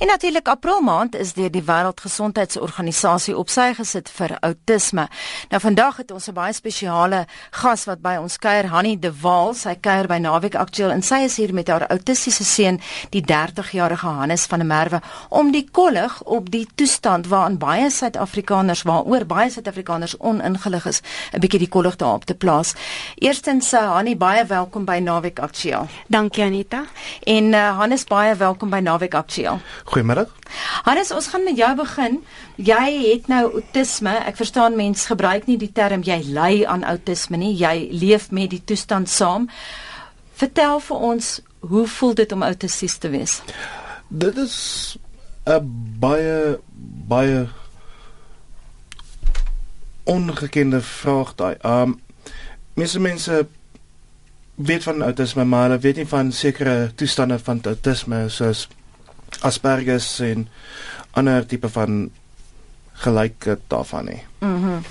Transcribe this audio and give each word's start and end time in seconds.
En 0.00 0.06
natuurlik 0.06 0.48
April 0.48 0.80
maand 0.80 1.16
is 1.16 1.32
deur 1.32 1.50
die 1.52 1.60
Wêreldgesondheidsorganisasie 1.62 3.34
op 3.36 3.50
sy 3.52 3.66
gesit 3.76 4.08
vir 4.08 4.32
outisme. 4.40 5.02
Nou 5.50 5.58
vandag 5.60 5.96
het 6.00 6.10
ons 6.10 6.28
'n 6.28 6.32
baie 6.32 6.52
spesiale 6.52 7.26
gas 7.50 7.84
wat 7.84 8.00
by 8.00 8.16
ons 8.16 8.38
kuier, 8.38 8.66
Hanni 8.66 8.98
De 8.98 9.12
Waal. 9.20 9.54
Sy 9.54 9.74
kuier 9.80 10.06
by 10.06 10.16
Naweek 10.16 10.54
Aktueel 10.54 10.90
en 10.90 11.02
sy 11.02 11.14
is 11.14 11.36
hier 11.36 11.54
met 11.54 11.68
haar 11.68 11.86
autistiese 11.86 12.44
seun, 12.44 12.80
die 13.10 13.22
30-jarige 13.22 14.06
Hannes 14.06 14.44
van 14.44 14.58
der 14.58 14.66
Merwe, 14.66 15.00
om 15.28 15.52
die 15.52 15.68
kollig 15.70 16.22
op 16.22 16.50
die 16.50 16.66
toestand 16.74 17.26
waaraan 17.26 17.58
baie 17.58 17.90
Suid-Afrikaners, 17.90 18.82
waaroor 18.82 19.26
baie 19.26 19.50
Suid-Afrikaners 19.50 20.16
oningelig 20.18 20.86
is, 20.86 21.00
'n 21.32 21.40
bietjie 21.40 21.58
die 21.58 21.68
kollig 21.68 21.96
daarop 21.96 22.24
te 22.24 22.34
plaas. 22.34 22.74
Eerstens, 23.14 23.72
uh, 23.72 23.92
Hanni, 23.92 24.16
baie 24.16 24.46
welkom 24.46 24.84
by 24.84 24.98
Naweek 24.98 25.38
Aktueel. 25.38 25.88
Dankie 26.06 26.44
Anita. 26.44 26.84
En 27.22 27.44
uh, 27.52 27.76
Hannes, 27.76 28.04
baie 28.04 28.34
welkom 28.34 28.70
by 28.70 28.78
Naweek 28.78 29.14
Aktueel. 29.14 29.60
Goeiemiddag. 29.90 30.28
Hannes, 30.86 31.10
ons 31.10 31.26
gaan 31.26 31.42
met 31.44 31.56
jou 31.58 31.68
begin. 31.74 32.20
Jy 32.54 32.90
het 33.08 33.26
nou 33.26 33.40
autisme. 33.52 34.12
Ek 34.22 34.36
verstaan 34.38 34.76
mense 34.78 35.08
gebruik 35.10 35.48
nie 35.50 35.56
die 35.58 35.72
term 35.74 36.04
jy 36.06 36.20
ly 36.30 36.60
aan 36.62 36.84
autisme 36.86 37.40
nie. 37.40 37.56
Jy 37.58 37.88
leef 37.90 38.28
met 38.30 38.52
die 38.54 38.62
toestand 38.62 39.10
saam. 39.10 39.48
Vertel 40.38 40.78
vir 40.86 41.02
ons, 41.10 41.32
hoe 41.66 41.88
voel 41.90 42.14
dit 42.22 42.32
om 42.32 42.46
autisties 42.46 42.98
te 43.02 43.10
wees? 43.10 43.40
Dit 44.08 44.38
is 44.38 44.96
'n 45.46 45.66
baie 45.98 46.60
baie 47.10 47.48
ongekende 50.04 50.80
vraag 50.80 51.34
daai. 51.34 51.56
Um 51.66 52.00
mense 52.74 53.00
mense 53.00 53.46
weet 54.54 54.82
van 54.82 55.02
autisme, 55.02 55.44
maar 55.44 55.62
hulle 55.62 55.78
weet 55.78 55.96
nie 55.96 56.06
van 56.06 56.32
sekere 56.32 56.92
toestande 56.94 57.38
van 57.38 57.60
autisme 57.64 58.28
soos 58.28 58.68
Asperger 59.40 60.02
en 60.18 60.48
ander 61.10 61.46
tipe 61.46 61.68
van 61.68 62.10
gelyke 63.00 63.58
daarvan 63.66 64.04
nie. 64.04 64.22
Mhm. 64.38 64.54
Mm 64.54 64.82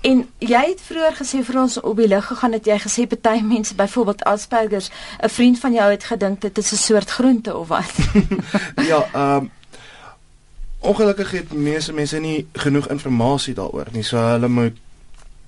en 0.00 0.28
jy 0.38 0.60
het 0.68 0.80
vroeër 0.84 1.14
gesê 1.16 1.40
vir 1.44 1.56
ons 1.60 1.80
op 1.80 1.96
die 1.96 2.08
lig 2.08 2.26
gegaan 2.26 2.52
het 2.52 2.66
jy 2.66 2.76
gesê 2.78 3.06
party 3.08 3.40
mense 3.42 3.74
byvoorbeeld 3.74 4.24
Asperger 4.24 4.84
'n 5.22 5.28
vriend 5.28 5.58
van 5.58 5.72
jou 5.72 5.90
het 5.90 6.04
gedink 6.04 6.40
dit 6.40 6.58
is 6.58 6.72
'n 6.72 6.76
soort 6.76 7.10
groente 7.10 7.56
of 7.56 7.68
wat? 7.68 7.94
ja, 8.92 9.08
ehm 9.12 9.36
um, 9.36 9.50
ongelukkig 10.78 11.30
het 11.30 11.52
meeste 11.52 11.92
mense 11.92 12.18
nie 12.18 12.46
genoeg 12.52 12.88
inligting 12.88 13.56
daaroor 13.56 13.86
nie. 13.92 14.02
So 14.02 14.16
hulle 14.16 14.48
moet 14.48 14.76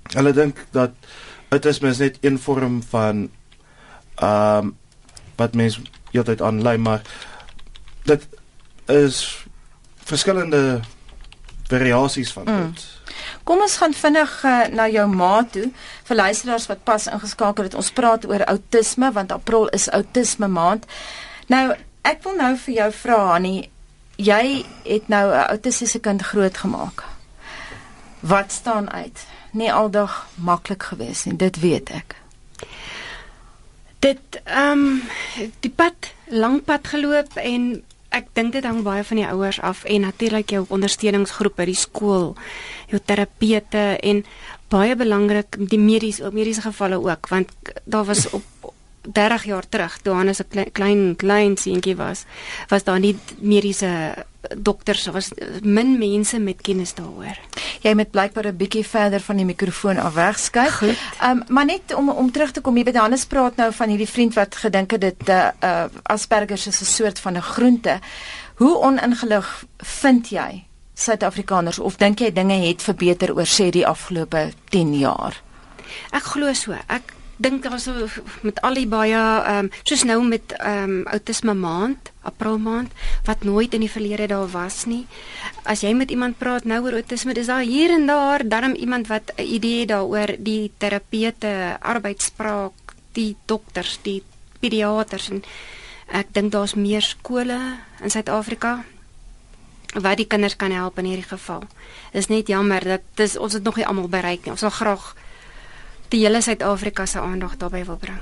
hulle 0.02 0.32
dink 0.32 0.66
dat 0.70 0.90
autisme 1.48 1.88
is 1.88 1.98
net 1.98 2.18
een 2.20 2.38
vorm 2.38 2.82
van 2.82 3.30
ehm 4.14 4.64
um, 4.64 4.76
wat 5.36 5.54
mense 5.54 5.80
heeltyd 6.10 6.42
aanlei 6.42 6.76
maar 6.78 7.02
dit 8.02 8.26
is 8.90 9.44
verskillende 10.04 10.80
variasies 11.70 12.32
van 12.32 12.48
mm. 12.48 12.62
dit. 12.62 12.86
Kom 13.44 13.60
ons 13.62 13.76
gaan 13.76 13.94
vinnig 13.94 14.32
uh, 14.44 14.66
na 14.74 14.88
jou 14.90 15.06
ma 15.10 15.42
toe 15.50 15.68
vir 16.08 16.16
luisteraars 16.16 16.66
wat 16.70 16.84
pas 16.84 17.06
ingeskakel 17.10 17.68
het. 17.68 17.76
Ons 17.78 17.92
praat 17.94 18.26
oor 18.28 18.44
outisme 18.50 19.12
want 19.12 19.32
April 19.32 19.68
is 19.76 19.90
outisme 19.90 20.48
maand. 20.50 20.86
Nou, 21.50 21.70
ek 22.06 22.22
wil 22.26 22.38
nou 22.38 22.54
vir 22.64 22.74
jou 22.74 22.90
vra 23.02 23.18
Annie, 23.36 23.70
jy 24.20 24.64
het 24.84 25.08
nou 25.08 25.26
'n 25.30 25.46
autistiese 25.54 26.00
kind 26.00 26.22
grootgemaak. 26.22 27.04
Wat 28.20 28.52
staan 28.52 28.90
uit? 28.90 29.26
Nie 29.50 29.72
aldag 29.72 30.26
maklik 30.34 30.82
gewees 30.82 31.24
nie, 31.24 31.36
dit 31.36 31.60
weet 31.60 31.90
ek. 31.90 32.16
Dit 33.98 34.40
ehm 34.44 34.78
um, 34.78 35.02
die 35.60 35.70
pad, 35.70 36.12
lang 36.26 36.64
pad 36.64 36.86
geloop 36.86 37.36
en 37.36 37.84
ek 38.10 38.30
dink 38.34 38.52
dit 38.52 38.64
hang 38.64 38.82
baie 38.82 39.04
van 39.04 39.16
die 39.16 39.26
ouers 39.26 39.60
af 39.60 39.84
en 39.84 40.00
natuurlik 40.00 40.50
jou 40.50 40.64
ondersteuningsgroepe, 40.68 41.64
die 41.64 41.78
skool, 41.78 42.34
jou 42.90 43.00
terapeute 43.04 43.84
en 44.02 44.24
baie 44.70 44.96
belangrik 44.96 45.58
die 45.70 45.78
mediese 45.78 46.30
mediese 46.34 46.62
gevalle 46.66 46.98
ook 46.98 47.28
want 47.28 47.50
daar 47.84 48.04
was 48.04 48.30
op 48.30 48.42
30 49.02 49.44
jaar 49.44 49.68
terug 49.68 49.98
toe 50.02 50.14
Hannes 50.14 50.40
'n 50.40 50.48
klein 50.48 50.72
klein, 50.72 51.16
klein 51.16 51.56
seentjie 51.56 51.96
was, 51.96 52.24
was 52.68 52.84
daar 52.84 53.00
nie 53.00 53.16
mediese 53.38 54.14
dokters, 54.56 55.06
was 55.06 55.30
min 55.62 55.98
mense 55.98 56.38
met 56.38 56.60
kennis 56.60 56.94
daaroor. 56.94 57.36
Jy 57.80 57.94
moet 57.94 58.10
blykbaar 58.10 58.46
'n 58.46 58.56
bietjie 58.56 58.86
verder 58.86 59.20
van 59.20 59.36
die 59.36 59.44
mikrofoon 59.44 59.98
af 59.98 60.14
wegskuif. 60.14 60.80
Ehm 60.82 61.30
um, 61.30 61.42
maar 61.48 61.64
net 61.64 61.94
om 61.94 62.08
om 62.08 62.30
terug 62.30 62.50
te 62.50 62.60
kom, 62.60 62.76
jy 62.76 62.84
weet 62.84 62.96
Hannes 62.96 63.24
praat 63.24 63.56
nou 63.56 63.72
van 63.72 63.88
hierdie 63.88 64.08
vriend 64.08 64.34
wat 64.34 64.56
gedink 64.56 64.90
het 64.90 65.00
dit 65.00 65.28
uh, 65.28 65.48
uh 65.60 65.84
Asperger 66.02 66.56
is 66.56 66.80
'n 66.80 66.84
soort 66.84 67.18
van 67.18 67.36
'n 67.36 67.42
groente. 67.42 67.98
Hoe 68.54 68.78
oningelig 68.78 69.64
vind 69.76 70.28
jy 70.28 70.64
Suid-Afrikaners 70.94 71.78
of 71.78 71.96
dink 71.96 72.18
jy 72.18 72.32
dinge 72.32 72.66
het 72.66 72.82
verbeter 72.82 73.34
oor 73.34 73.46
sê 73.46 73.70
die 73.70 73.86
afgelope 73.86 74.52
10 74.68 74.98
jaar? 74.98 75.42
Ek 76.10 76.22
glo 76.22 76.52
so. 76.52 76.72
Ek 76.86 77.12
dink 77.40 77.64
daar 77.64 77.80
so 77.80 78.06
met 78.44 78.60
al 78.60 78.76
die 78.76 78.88
baie 78.88 79.16
ehm 79.16 79.66
um, 79.66 79.70
soos 79.82 80.04
nou 80.04 80.20
met 80.28 80.52
ehm 80.58 80.90
um, 80.90 81.06
outisme 81.08 81.54
maand, 81.54 82.10
April 82.22 82.58
maand 82.58 82.92
wat 83.24 83.44
nooit 83.48 83.74
in 83.74 83.80
die 83.80 83.90
verlede 83.90 84.26
daar 84.26 84.48
was 84.52 84.84
nie. 84.84 85.06
As 85.64 85.80
jy 85.80 85.94
met 85.96 86.10
iemand 86.10 86.38
praat 86.38 86.64
nou 86.64 86.82
oor 86.84 86.98
outisme, 87.00 87.34
dis 87.34 87.48
daar 87.48 87.64
hier 87.64 87.90
en 87.96 88.06
daar 88.06 88.44
darm 88.48 88.74
iemand 88.74 89.08
wat 89.08 89.32
'n 89.36 89.42
idee 89.42 89.86
daaroor 89.86 90.36
die 90.38 90.72
terapeute, 90.78 91.78
arbeidspraak, 91.80 92.94
die 93.12 93.36
dokters, 93.46 93.98
die 94.02 94.22
pediaters 94.60 95.30
en 95.30 95.42
ek 96.12 96.34
dink 96.34 96.52
daar's 96.52 96.74
meer 96.74 97.02
skole 97.02 97.58
in 98.02 98.10
Suid-Afrika 98.10 98.84
wat 99.94 100.16
die 100.16 100.26
kinders 100.26 100.56
kan 100.56 100.70
help 100.70 100.98
in 100.98 101.04
hierdie 101.04 101.28
geval. 101.28 101.64
Dis 102.12 102.28
net 102.28 102.48
jammer 102.48 102.84
dat 102.84 103.00
dis 103.14 103.36
ons 103.38 103.52
het 103.52 103.62
nog 103.62 103.76
nie 103.76 103.86
almal 103.86 104.08
bereik 104.08 104.44
nie. 104.44 104.52
Ons 104.52 104.60
wil 104.60 104.70
graag 104.70 105.14
die 106.10 106.20
hele 106.24 106.40
Suid-Afrika 106.42 107.06
se 107.06 107.20
aandag 107.20 107.56
daarbey 107.56 107.84
wil 107.86 107.98
bring. 108.00 108.18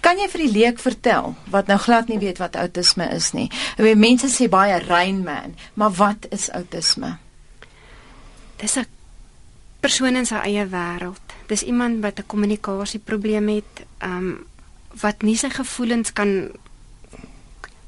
Kan 0.00 0.18
jy 0.18 0.28
vir 0.30 0.44
die 0.44 0.52
leek 0.52 0.80
vertel 0.82 1.34
wat 1.50 1.66
nou 1.70 1.78
glad 1.82 2.08
nie 2.08 2.20
weet 2.22 2.38
wat 2.42 2.56
outisme 2.56 3.08
is 3.14 3.32
nie? 3.36 3.48
Jy 3.78 3.94
mense 3.98 4.30
sê 4.30 4.48
baie 4.52 4.78
rain 4.86 5.22
man, 5.26 5.56
maar 5.74 5.94
wat 5.98 6.28
is 6.30 6.50
outisme? 6.54 7.16
Dis 8.62 8.76
'n 8.78 8.86
persoon 9.80 10.16
in 10.16 10.26
sy 10.26 10.34
eie 10.34 10.66
wêreld. 10.66 11.36
Dis 11.46 11.62
iemand 11.62 12.02
wat 12.02 12.18
'n 12.18 12.26
kommunikasieprobleem 12.26 13.48
het, 13.48 13.86
ehm 13.98 14.16
um, 14.16 14.46
wat 15.00 15.22
nie 15.22 15.36
sy 15.36 15.48
gevoelens 15.48 16.12
kan 16.12 16.50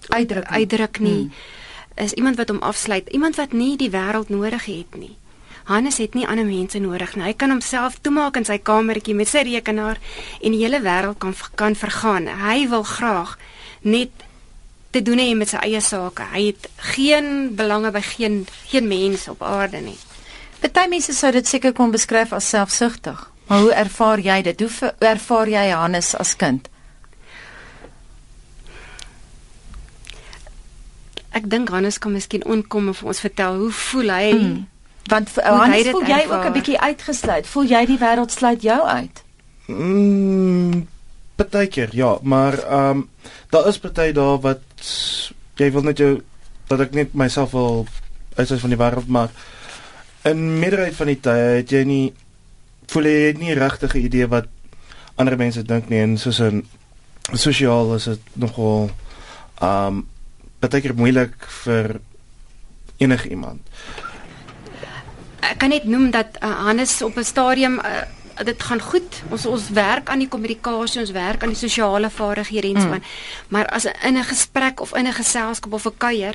uitdruk 0.08 0.44
uitdruk 0.44 0.98
nie. 0.98 1.22
Hmm. 1.28 2.04
Is 2.04 2.12
iemand 2.12 2.36
wat 2.36 2.48
hom 2.48 2.62
afsluit, 2.62 3.08
iemand 3.08 3.36
wat 3.36 3.52
nie 3.52 3.76
die 3.76 3.90
wêreld 3.90 4.28
nodig 4.28 4.64
het 4.64 4.96
nie. 4.96 5.16
Hannes 5.64 5.96
het 5.98 6.14
nie 6.14 6.26
ander 6.28 6.44
mense 6.44 6.78
nodig 6.78 7.14
nie. 7.16 7.24
Hy 7.24 7.34
kan 7.40 7.50
homself 7.54 7.96
toemaak 8.04 8.36
in 8.36 8.44
sy 8.44 8.58
kamertjie 8.60 9.14
met 9.16 9.30
sy 9.30 9.46
rekenaar 9.48 10.00
en 10.42 10.52
die 10.52 10.60
hele 10.60 10.82
wêreld 10.84 11.18
kan 11.18 11.34
kan 11.56 11.76
vergaan. 11.78 12.28
Hy 12.28 12.68
wil 12.68 12.84
graag 12.84 13.38
net 13.80 14.26
te 14.92 15.02
doen 15.02 15.18
hê 15.18 15.30
met 15.34 15.48
sy 15.48 15.62
eie 15.64 15.80
sake. 15.80 16.26
Hy 16.34 16.42
het 16.50 16.68
geen 16.94 17.54
belange 17.56 17.90
by 17.94 18.02
geen 18.04 18.44
geen 18.68 18.88
mens 18.88 19.28
op 19.32 19.42
aarde 19.42 19.80
nie. 19.80 19.96
Party 20.60 20.88
mense 20.88 21.12
sou 21.16 21.32
dit 21.32 21.48
seker 21.48 21.72
kon 21.72 21.92
beskryf 21.92 22.32
as 22.36 22.48
selfsugtig. 22.48 23.30
Maar 23.48 23.60
hoe 23.60 23.72
ervaar 23.72 24.20
jy 24.20 24.36
dit? 24.42 24.60
Hoe 24.60 24.92
ervaar 25.00 25.48
jy 25.48 25.64
Hannes 25.72 26.12
as 26.16 26.36
kind? 26.36 26.68
Ek 31.34 31.48
dink 31.50 31.72
Hannes 31.72 31.98
kan 31.98 32.12
miskien 32.12 32.44
onkom 32.44 32.92
of 32.92 33.02
ons 33.02 33.20
vertel 33.24 33.58
hoe 33.64 33.72
voel 33.72 34.12
hy? 34.12 34.28
Mm. 34.32 34.62
Want 35.04 35.30
Hans, 35.42 35.88
voel 35.88 36.06
jy 36.06 36.24
ook 36.30 36.44
'n 36.44 36.52
bietjie 36.52 36.80
uitgesluit? 36.80 37.46
Voel 37.46 37.64
jy 37.64 37.86
die 37.86 37.98
wêreld 37.98 38.30
sluit 38.30 38.62
jou 38.62 38.80
uit? 38.82 39.22
Mm, 39.66 40.88
partykeer, 41.36 41.88
ja, 41.92 42.18
maar 42.22 42.58
ehm 42.58 42.90
um, 42.90 43.08
daar 43.50 43.66
is 43.66 43.78
party 43.78 44.12
daar 44.12 44.40
wat 44.40 44.62
jy 45.56 45.70
wil 45.72 45.82
net 45.82 45.98
jou 45.98 46.22
dat 46.66 46.80
ek 46.80 46.94
net 46.96 47.14
myself 47.14 47.52
wil 47.54 47.86
uitsluit 48.34 48.60
van 48.60 48.72
die 48.74 48.80
wêreld 48.80 49.06
maar 49.06 49.30
in 50.24 50.58
meerderheid 50.58 50.96
van 50.98 51.10
die 51.12 51.20
tye 51.20 51.50
het 51.60 51.70
jy 51.70 51.84
nie 51.86 52.04
voel 52.90 53.08
jy 53.08 53.34
nie 53.38 53.54
regtig 53.58 53.94
'n 53.94 54.06
idee 54.08 54.26
wat 54.26 54.48
ander 55.14 55.36
mense 55.36 55.62
dink 55.62 55.88
nie 55.88 56.00
en 56.02 56.16
soos 56.18 56.40
'n 56.40 56.64
sosiaal 57.32 57.94
is 57.94 58.04
dit 58.04 58.20
nogal 58.32 58.90
ehm 59.60 59.86
um, 59.86 60.06
partykeer 60.58 60.94
moeilik 60.94 61.34
vir 61.64 62.00
enige 62.98 63.28
iemand 63.28 63.60
ek 65.50 65.58
kan 65.58 65.68
net 65.68 65.84
noem 65.84 66.10
dat 66.10 66.38
uh, 66.40 66.50
Hannes 66.64 67.02
op 67.02 67.16
'n 67.16 67.24
stadium 67.24 67.78
uh, 67.78 68.02
dit 68.44 68.62
gaan 68.62 68.80
goed. 68.80 69.22
Ons 69.30 69.46
ons 69.46 69.68
werk 69.70 70.08
aan 70.08 70.18
die 70.18 70.28
kommunikasie, 70.28 71.00
ons 71.00 71.10
werk 71.10 71.42
aan 71.42 71.54
die 71.54 71.58
sosiale 71.58 72.10
vaardighede 72.10 72.68
en 72.68 72.80
so 72.80 72.88
aan. 72.88 73.04
Mm. 73.04 73.48
Maar 73.48 73.66
as 73.66 73.84
in 73.84 74.16
'n 74.16 74.24
gesprek 74.24 74.80
of 74.80 74.94
in 74.94 75.06
'n 75.06 75.12
geselskap 75.12 75.72
of 75.72 75.86
'n 75.86 75.96
kuier, 75.96 76.34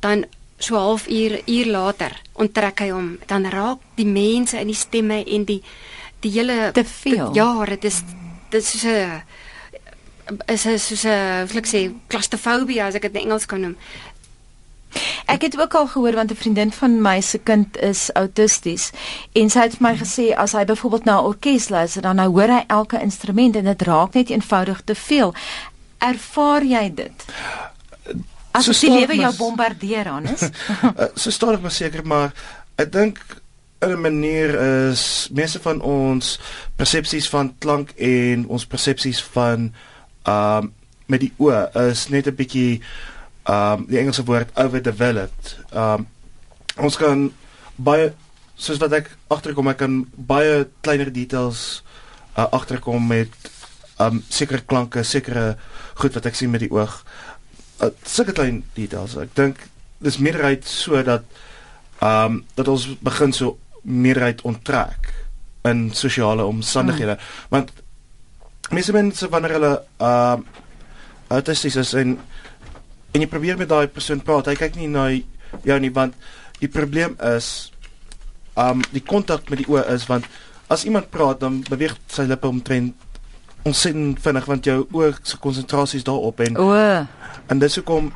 dan 0.00 0.24
so 0.58 0.76
half 0.76 1.08
uur 1.08 1.42
later 1.66 2.20
onttrek 2.32 2.78
hy 2.78 2.90
hom. 2.90 3.18
Dan 3.26 3.46
raak 3.46 3.78
die 3.94 4.06
mense 4.06 4.58
in 4.60 4.66
die 4.66 4.74
stemme 4.74 5.24
en 5.24 5.44
die 5.44 5.62
die 6.20 6.30
hele 6.30 6.70
te 6.72 6.84
veel. 6.84 7.34
Ja, 7.34 7.64
dit 7.64 7.84
is 7.84 8.02
dit 8.50 8.62
is 8.62 8.80
so 8.80 8.88
'n 8.88 9.22
is 10.46 10.66
is 10.66 10.86
soos 10.86 11.04
'n 11.04 11.46
hoe 11.50 11.60
ek 11.60 11.66
sê 11.66 11.92
claustrophobia 12.08 12.86
as 12.86 12.94
ek 12.94 13.02
dit 13.02 13.14
in 13.14 13.20
Engels 13.20 13.46
kan 13.46 13.60
noem. 13.60 13.76
Ek 15.26 15.42
het 15.42 15.58
ook 15.58 15.74
al 15.74 15.86
gehoor 15.86 16.14
want 16.14 16.30
'n 16.30 16.34
vriendin 16.34 16.72
van 16.72 17.00
my 17.02 17.20
se 17.20 17.38
kind 17.38 17.76
is 17.76 18.10
autisties 18.12 18.90
en 19.32 19.50
sy 19.50 19.60
het 19.60 19.76
vir 19.76 19.88
my 19.88 19.96
gesê 19.96 20.34
as 20.36 20.52
hy 20.52 20.64
byvoorbeeld 20.64 21.04
na 21.04 21.18
'n 21.18 21.24
orkes 21.24 21.68
luister 21.68 22.02
dan 22.02 22.16
nou 22.16 22.30
hoor 22.30 22.48
hy 22.48 22.64
elke 22.66 23.00
instrument 23.00 23.56
en 23.56 23.64
dit 23.64 23.82
raak 23.82 24.14
net 24.14 24.30
eenvoudig 24.30 24.80
te 24.84 24.94
veel. 24.94 25.34
Ervaar 25.98 26.64
jy 26.64 26.94
dit? 26.94 27.24
As 28.50 28.64
so 28.64 28.72
die 28.72 28.90
lewe 28.90 29.16
jou 29.16 29.36
bombardeer 29.36 30.08
aan 30.08 30.26
is. 30.26 30.40
Eh, 30.96 31.04
so 31.14 31.30
stadig 31.30 31.60
maar 31.60 31.70
seker 31.70 32.06
maar 32.06 32.32
ek 32.74 32.92
dink 32.92 33.18
in 33.78 33.90
'n 33.90 34.00
manier 34.00 34.54
is 34.90 35.28
meeste 35.32 35.60
van 35.60 35.80
ons 35.80 36.40
persepsies 36.76 37.28
van 37.28 37.54
klank 37.58 37.90
en 37.90 38.48
ons 38.48 38.66
persepsies 38.66 39.22
van 39.22 39.74
ehm 40.22 40.64
um, 40.64 40.72
met 41.06 41.20
die 41.20 41.32
oë 41.38 41.90
is 41.90 42.08
net 42.08 42.26
'n 42.26 42.34
bietjie 42.34 42.82
um, 43.48 43.86
die 43.88 43.98
Engelse 43.98 44.24
woord 44.24 44.52
overdeveloped. 44.54 45.56
Ehm 45.72 46.06
um, 46.06 46.06
ons 46.76 46.96
kan 47.00 47.30
baie 47.80 48.10
soos 48.60 48.80
wat 48.82 48.92
ek 48.92 49.06
agterkom 49.32 49.70
ek 49.72 49.78
kan 49.80 49.94
baie 50.12 50.66
kleiner 50.84 51.08
details 51.12 51.82
uh, 52.36 52.44
agterkom 52.50 53.06
met 53.08 53.32
ehm 53.96 54.18
um, 54.18 54.24
sekere 54.28 54.60
klanke, 54.60 55.04
sekere 55.04 55.56
goed 55.96 56.16
wat 56.18 56.28
ek 56.28 56.36
sien 56.36 56.52
met 56.52 56.64
die 56.66 56.72
oog. 56.72 56.98
Uh, 57.80 57.92
sulke 58.04 58.36
klein 58.36 58.62
details. 58.76 59.16
Ek 59.20 59.32
dink 59.36 59.62
dis 60.04 60.20
meerderheid 60.20 60.64
so 60.68 61.00
dat 61.02 61.24
ehm 62.00 62.40
um, 62.40 62.42
dat 62.54 62.68
ons 62.68 62.90
begin 63.00 63.32
so 63.32 63.56
meerderheid 63.82 64.42
onttrek 64.42 65.12
in 65.66 65.90
sosiale 65.94 66.44
omstandighede 66.44 67.14
mm. 67.14 67.20
want 67.48 67.70
mense 68.70 68.92
mense 68.92 69.28
wanneer 69.32 69.56
hulle 69.58 69.72
ehm 69.96 70.44
uh, 70.44 70.64
autisties 71.28 71.76
is 71.76 71.92
en 71.98 72.18
en 73.16 73.24
jy 73.24 73.30
probeer 73.32 73.56
met 73.56 73.70
daai 73.72 73.88
persoon 73.88 74.20
praat 74.24 74.50
hy 74.52 74.56
kyk 74.60 74.76
nie 74.76 74.90
na 74.92 75.08
jou 75.64 75.78
nie 75.80 75.92
want 75.96 76.16
die 76.60 76.70
probleem 76.72 77.16
is 77.32 77.72
um, 78.60 78.84
die 78.92 79.04
kontak 79.04 79.48
met 79.50 79.62
die 79.62 79.68
oë 79.72 79.86
is 79.94 80.06
want 80.10 80.28
as 80.72 80.84
iemand 80.84 81.08
praat 81.14 81.40
dan 81.40 81.62
beweeg 81.70 81.96
sy 82.12 82.26
lippe 82.28 82.48
omtrent 82.48 82.94
ontsettend 83.66 84.20
vinnig 84.22 84.48
want 84.50 84.68
jou 84.68 84.82
oë 84.94 85.14
se 85.24 85.40
konsentrasie 85.42 86.02
is 86.02 86.06
daarop 86.06 86.42
en 86.44 86.60
o 86.60 86.72
en 86.76 87.62
dis 87.62 87.80
hoekom 87.80 88.12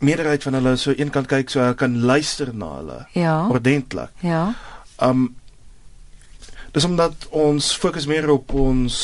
meerderheid 0.00 0.44
van 0.46 0.56
hulle 0.56 0.76
so 0.80 0.92
een 0.96 1.12
kant 1.12 1.28
kyk 1.30 1.50
so 1.52 1.64
hulle 1.64 1.78
kan 1.80 1.96
luister 2.12 2.52
na 2.54 2.74
hulle 2.80 3.00
ja 3.16 3.38
ordentlik 3.48 4.26
ja 4.26 4.50
Um 5.00 5.34
dis 6.70 6.84
omdat 6.84 7.26
ons 7.34 7.72
fokus 7.76 8.06
meer 8.06 8.28
op 8.30 8.52
ons 8.54 8.96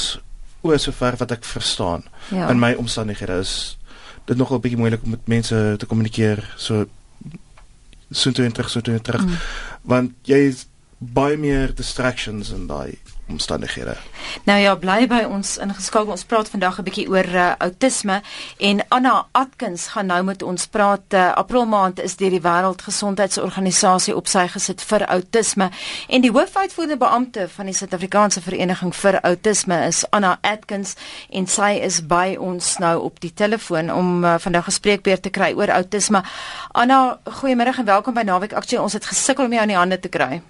oë 0.67 0.79
sover 0.79 1.17
wat 1.19 1.33
ek 1.35 1.47
verstaan. 1.47 2.05
Ja. 2.31 2.47
In 2.51 2.61
my 2.63 2.75
omstandighede 2.79 3.41
is 3.43 3.55
dit 4.27 4.37
nogal 4.37 4.63
bietjie 4.63 4.79
moeilik 4.81 5.05
om 5.05 5.15
met 5.15 5.29
mense 5.31 5.59
te 5.79 5.87
kommunikeer 5.87 6.43
so 6.57 6.87
so 8.11 8.31
toe 8.33 8.45
en 8.45 8.53
terug 8.53 8.71
so 8.71 8.81
toe 8.81 8.95
en 8.95 9.03
terug 9.03 9.25
mm. 9.25 9.45
want 9.83 10.31
jy 10.31 10.41
baie 10.99 11.37
meer 11.37 11.75
distractions 11.75 12.51
in 12.55 12.67
daai 12.71 12.99
omstandighede. 13.29 13.97
Nou 14.45 14.61
ja, 14.61 14.75
bly 14.77 15.07
by 15.11 15.23
ons 15.31 15.57
ingeskakel. 15.59 16.11
Ons 16.15 16.25
praat 16.25 16.49
vandag 16.49 16.79
'n 16.79 16.87
bietjie 16.87 17.09
oor 17.09 17.27
uh, 17.27 17.53
outisme 17.59 18.23
en 18.59 18.85
Anna 18.89 19.27
Atkins 19.33 19.87
gaan 19.87 20.07
nou 20.07 20.23
met 20.23 20.43
ons 20.43 20.67
praat. 20.67 21.03
Uh, 21.11 21.33
April 21.35 21.67
maand 21.67 22.01
is 22.01 22.17
deur 22.17 22.31
die 22.31 22.41
Wêreldgesondheidsorganisasie 22.41 24.17
op 24.17 24.27
sy 24.27 24.47
gesit 24.49 24.83
vir 24.83 25.07
outisme 25.07 25.71
en 26.09 26.21
die 26.21 26.31
hoofuitvoerende 26.31 26.97
beampte 26.97 27.49
van 27.49 27.67
die 27.67 27.75
Suid-Afrikaanse 27.75 28.41
Vereniging 28.41 28.95
vir 28.95 29.21
Outisme 29.21 29.87
is 29.87 30.05
Anna 30.11 30.39
Atkins 30.41 30.95
en 31.31 31.47
sy 31.47 31.81
is 31.83 32.07
by 32.07 32.37
ons 32.39 32.79
nou 32.79 33.01
op 33.03 33.21
die 33.21 33.35
telefoon 33.35 33.93
om 33.93 34.25
uh, 34.25 34.35
vandag 34.39 34.65
gespreekbeurt 34.65 35.23
te 35.23 35.31
kry 35.31 35.53
oor 35.53 35.71
outisme. 35.71 36.23
Anna, 36.73 37.19
goeiemôre 37.25 37.79
en 37.79 37.85
welkom 37.85 38.15
by 38.15 38.23
Naweek 38.23 38.53
Aktueel. 38.53 38.83
Ons 38.83 38.93
het 38.93 39.07
gesukkel 39.07 39.45
om 39.45 39.53
jou 39.53 39.63
aan 39.63 39.75
die 39.75 39.77
hande 39.77 40.01
te 40.01 40.09
kry. 40.09 40.43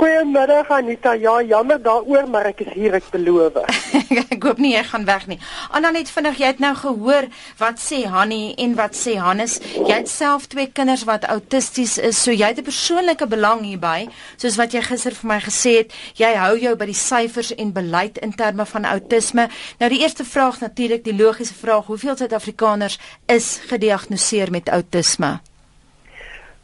Goeiemiddag 0.00 0.70
Anita. 0.70 1.12
Ja, 1.12 1.42
jammer 1.42 1.82
daaroor, 1.82 2.24
maar 2.32 2.46
ek 2.48 2.62
is 2.64 2.68
hier, 2.72 2.94
ek 2.96 3.10
beloof. 3.12 3.58
ek 4.32 4.44
hoop 4.46 4.60
nie 4.62 4.70
jy 4.72 4.80
gaan 4.88 5.02
weg 5.04 5.26
nie. 5.28 5.36
Anna 5.76 5.90
net 5.92 6.08
vinnig, 6.08 6.38
jy 6.40 6.52
het 6.54 6.60
nou 6.64 6.70
gehoor 6.78 7.26
wat 7.60 7.82
sê 7.84 7.98
Hanni 8.08 8.54
en 8.64 8.72
wat 8.78 8.94
sê 8.96 9.18
Hannes. 9.20 9.58
Jy 9.76 9.98
het 9.98 10.08
self 10.08 10.46
twee 10.48 10.70
kinders 10.72 11.02
wat 11.04 11.26
autisties 11.28 11.98
is, 12.00 12.16
so 12.16 12.32
jy 12.32 12.48
het 12.48 12.62
'n 12.62 12.64
persoonlike 12.64 13.28
belang 13.28 13.60
hierby, 13.60 14.08
soos 14.40 14.56
wat 14.56 14.72
jy 14.72 14.80
gister 14.86 15.12
vir 15.12 15.28
my 15.28 15.38
gesê 15.44 15.72
het. 15.84 15.92
Jy 16.16 16.32
hou 16.32 16.56
jou 16.56 16.72
by 16.80 16.86
die 16.88 16.96
syfers 16.96 17.52
en 17.52 17.72
beleid 17.76 18.16
in 18.24 18.32
terme 18.32 18.64
van 18.64 18.88
autisme. 18.88 19.50
Nou 19.80 19.90
die 19.90 20.00
eerste 20.00 20.24
vraag 20.24 20.60
natuurlik, 20.60 21.04
die 21.04 21.16
logiese 21.16 21.54
vraag, 21.54 21.92
hoeveel 21.92 22.16
Suid-Afrikaners 22.16 22.98
is 23.28 23.60
gediagnoseer 23.68 24.50
met 24.50 24.68
autisme? 24.68 25.40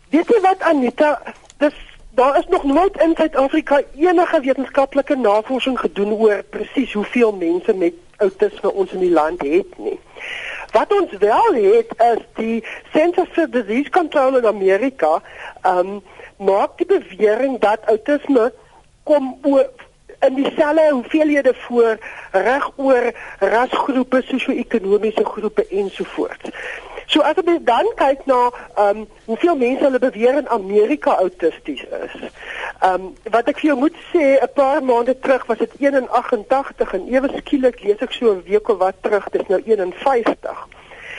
Weet 0.09 0.29
jy 0.29 0.41
wat 0.41 0.62
Anita, 0.62 1.21
dis 1.59 1.77
Daar 2.17 2.39
is 2.39 2.47
nog 2.49 2.65
nooit 2.65 2.97
in 3.03 3.15
Suid-Afrika 3.17 3.83
enige 3.97 4.41
wetenskaplike 4.41 5.17
navorsing 5.17 5.81
gedoen 5.81 6.13
oor 6.13 6.43
presies 6.43 6.93
hoeveel 6.93 7.33
mense 7.33 7.75
met 7.75 7.93
outisme 8.17 8.73
ons 8.73 8.93
in 8.93 9.01
die 9.01 9.11
land 9.11 9.43
het 9.43 9.79
nie. 9.79 9.99
Wat 10.73 10.93
ons 11.01 11.13
wel 11.19 11.55
het 11.55 11.93
is 11.97 12.23
die 12.35 12.65
Centers 12.93 13.29
for 13.33 13.51
Disease 13.51 13.91
Control 13.91 14.37
in 14.37 14.47
Amerika, 14.47 15.21
ehm 15.61 15.79
um, 15.79 16.01
maak 16.37 16.79
die 16.79 16.87
bewering 16.87 17.61
dat 17.61 17.85
outisme 17.85 18.53
kom 19.03 19.39
oor 19.43 19.69
in 20.21 20.35
dieselfde 20.35 20.89
hoeveelhede 20.91 21.55
voor 21.55 21.99
reg 22.33 22.71
oor 22.77 23.12
rasgroepe, 23.39 24.23
sosio-ekonomiese 24.25 25.25
groepe 25.25 25.67
ensovoorts. 25.69 26.51
So 27.06 27.23
as 27.23 27.38
jy 27.38 27.58
dan 27.64 27.87
kyk 27.97 28.26
na 28.26 28.50
ehm 28.76 29.03
um, 29.03 29.06
hoeveel 29.26 29.56
mense 29.56 29.85
hulle 29.85 29.99
beweer 29.99 30.38
in 30.38 30.49
Amerika 30.49 31.14
autisties 31.17 31.82
is. 31.82 32.17
Ehm 32.81 32.94
um, 32.94 33.12
wat 33.31 33.49
ek 33.53 33.61
vir 33.62 33.70
jou 33.70 33.79
moet 33.79 33.99
sê, 34.12 34.25
'n 34.43 34.53
paar 34.55 34.82
maande 34.82 35.19
terug 35.19 35.47
was 35.47 35.58
dit 35.58 35.76
1.88 35.81 36.94
en 36.99 37.06
ewe 37.14 37.31
skielik 37.37 37.82
lees 37.82 38.03
ek 38.03 38.12
so 38.12 38.32
'n 38.32 38.43
week 38.49 38.69
of 38.69 38.79
wat 38.79 38.99
terug, 39.03 39.29
dis 39.31 39.47
nou 39.49 39.62
51. 39.64 40.67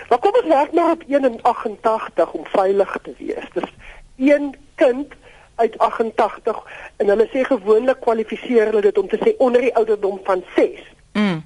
Maar 0.09 0.19
kom 0.19 0.35
ons 0.41 0.53
werk 0.53 0.73
maar 0.73 0.91
op 0.91 1.03
1.88 1.07 2.31
om 2.31 2.45
veilig 2.45 2.97
te 3.03 3.13
wees. 3.17 3.47
Dis 3.53 3.71
een 4.17 4.55
kind 4.75 5.13
uit 5.55 5.77
88 5.77 6.63
en 6.97 7.07
hulle 7.07 7.27
sê 7.33 7.43
gewoonlik 7.43 7.99
kwalifiseer 7.99 8.65
hulle 8.65 8.81
dit 8.81 8.97
om 8.97 9.07
te 9.07 9.19
sê 9.23 9.35
onder 9.37 9.61
die 9.61 9.75
ouderdom 9.75 10.19
van 10.23 10.43
6. 10.55 10.79
Mm. 11.13 11.43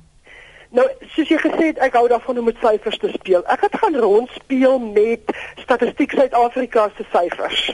Nou, 0.72 0.86
soos 1.12 1.28
jy 1.28 1.38
gesê 1.42 1.66
het, 1.74 1.80
ek 1.84 1.98
hou 2.00 2.06
daarvan 2.08 2.38
om 2.40 2.46
met 2.48 2.60
syfers 2.64 2.98
te 3.02 3.10
speel. 3.12 3.42
Ek 3.52 3.66
het 3.66 3.74
gaan 3.76 3.98
rondspeel 4.00 4.78
met 4.80 5.34
Statistiek 5.60 6.14
Suid-Afrika 6.16 6.88
se 6.96 7.04
syfers. 7.12 7.72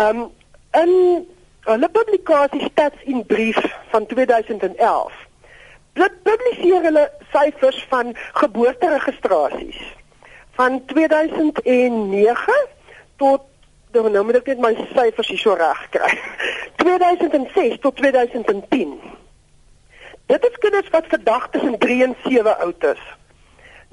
Um 0.00 0.30
in 0.76 1.26
'n 1.66 1.90
publikasie 1.92 2.62
Stats 2.70 3.02
in 3.04 3.26
Brief 3.26 3.60
van 3.92 4.06
2011. 4.06 5.12
Dit 5.92 6.12
publiseer 6.22 6.82
hulle 6.82 7.10
syfers 7.32 7.86
van 7.88 8.16
geboorteregistrasies 8.32 9.80
van 10.56 10.84
2009 10.84 12.66
tot 13.16 13.42
nou, 13.92 14.10
nou 14.10 14.24
moet 14.24 14.36
ek 14.36 14.46
net 14.46 14.60
my 14.60 14.74
syfers 14.94 15.28
hier 15.28 15.38
so 15.38 15.54
reg 15.54 15.88
kry. 15.90 16.18
2006 16.76 17.78
tot 17.80 17.96
2010. 17.96 19.00
Dit 20.26 20.44
is 20.44 20.58
kinders 20.58 20.88
wat 20.90 21.04
vandag 21.08 21.48
tussen 21.50 21.78
3 21.78 22.02
en 22.04 22.16
7 22.24 22.58
oud 22.58 22.84
is. 22.84 23.02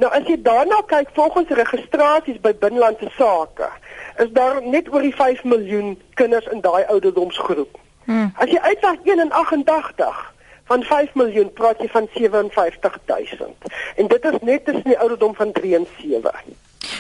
Nou 0.02 0.10
as 0.12 0.25
jy 0.25 0.40
daarna 0.42 0.82
kyk 0.90 1.12
volgens 1.13 1.50
registrasies 1.54 2.40
by 2.42 2.54
binlandse 2.58 3.10
sake, 3.18 3.70
is 4.18 4.32
daar 4.34 4.62
net 4.66 4.90
oor 4.90 5.06
die 5.06 5.13
5 5.16 5.44
miljoen 5.44 5.94
kinders 6.18 6.50
in 6.50 6.62
daai 6.66 6.84
ouderdomsgroep. 6.90 7.78
Hmm. 8.10 8.32
As 8.42 8.50
jy 8.50 8.60
uitwag 8.60 8.98
1.88 9.06 10.24
van 10.72 10.84
5 10.84 11.13
miljoen 11.13 11.54
praat 11.54 11.82
jy 11.82 11.90
van 11.94 12.08
57000. 12.16 13.70
En 13.96 14.08
dit 14.08 14.25
is 14.25 14.38
net 14.42 14.66
tussen 14.66 14.90
die 14.90 15.00
ouderdom 15.00 15.36
van 15.36 15.52
3 15.52 15.75
en 15.75 15.88
7. 16.02 16.32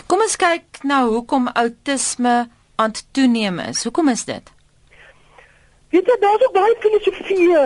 Kom 0.07 0.21
ons 0.21 0.35
kyk 0.37 0.83
nou 0.85 1.03
hoekom 1.15 1.49
outisme 1.53 2.43
aan 2.75 2.93
toeneem 3.11 3.59
is. 3.59 3.83
Hoekom 3.83 4.13
is 4.13 4.25
dit? 4.29 4.53
Weet 5.93 6.07
jy 6.09 6.15
daar's 6.19 6.41
ook 6.45 6.55
baie 6.55 6.75
filosofie 6.81 7.57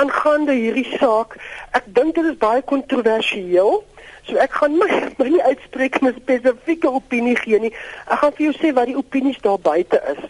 aangaande 0.00 0.54
hierdie 0.56 0.86
saak. 0.96 1.34
Ek 1.76 1.84
dink 1.96 2.14
dit 2.16 2.24
is 2.30 2.38
baie 2.40 2.62
kontroversieel. 2.64 3.82
So 4.24 4.40
ek 4.40 4.56
gaan 4.56 4.78
my, 4.80 4.88
my 5.20 5.26
nie 5.28 5.42
uitspreek 5.44 5.98
met 6.00 6.16
spesifieke 6.22 6.88
opinie 6.88 7.36
gee 7.42 7.60
nie. 7.60 7.72
Ek 8.08 8.22
gaan 8.22 8.32
vir 8.38 8.46
jou 8.46 8.54
sê 8.56 8.72
wat 8.78 8.88
die 8.88 8.96
opinies 8.96 9.36
daar 9.44 9.60
buite 9.60 10.00
is. 10.14 10.22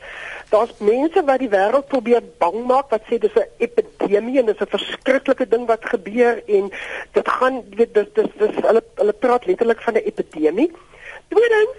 Daar's 0.51 0.75
mense 0.83 1.23
wat 1.29 1.45
die 1.45 1.51
wêreld 1.53 1.87
probeer 1.95 2.27
bang 2.43 2.59
maak 2.67 2.91
wat 2.91 3.07
sê 3.07 3.21
dis 3.23 3.39
'n 3.39 3.47
epidemie 3.69 4.39
en 4.43 4.51
dis 4.51 4.61
'n 4.61 4.75
verskriklike 4.75 5.47
ding 5.47 5.71
wat 5.71 5.87
gebeur 5.95 6.43
en 6.47 6.71
dit 7.13 7.29
gaan 7.39 7.63
weet 7.79 7.95
dis 7.95 8.11
dis, 8.19 8.31
dis 8.43 8.55
hulle 8.67 8.83
hulle 8.99 9.15
praat 9.23 9.47
letterlik 9.47 9.81
van 9.87 9.95
'n 9.95 10.07
epidemie. 10.11 10.71
Tweedens 11.31 11.79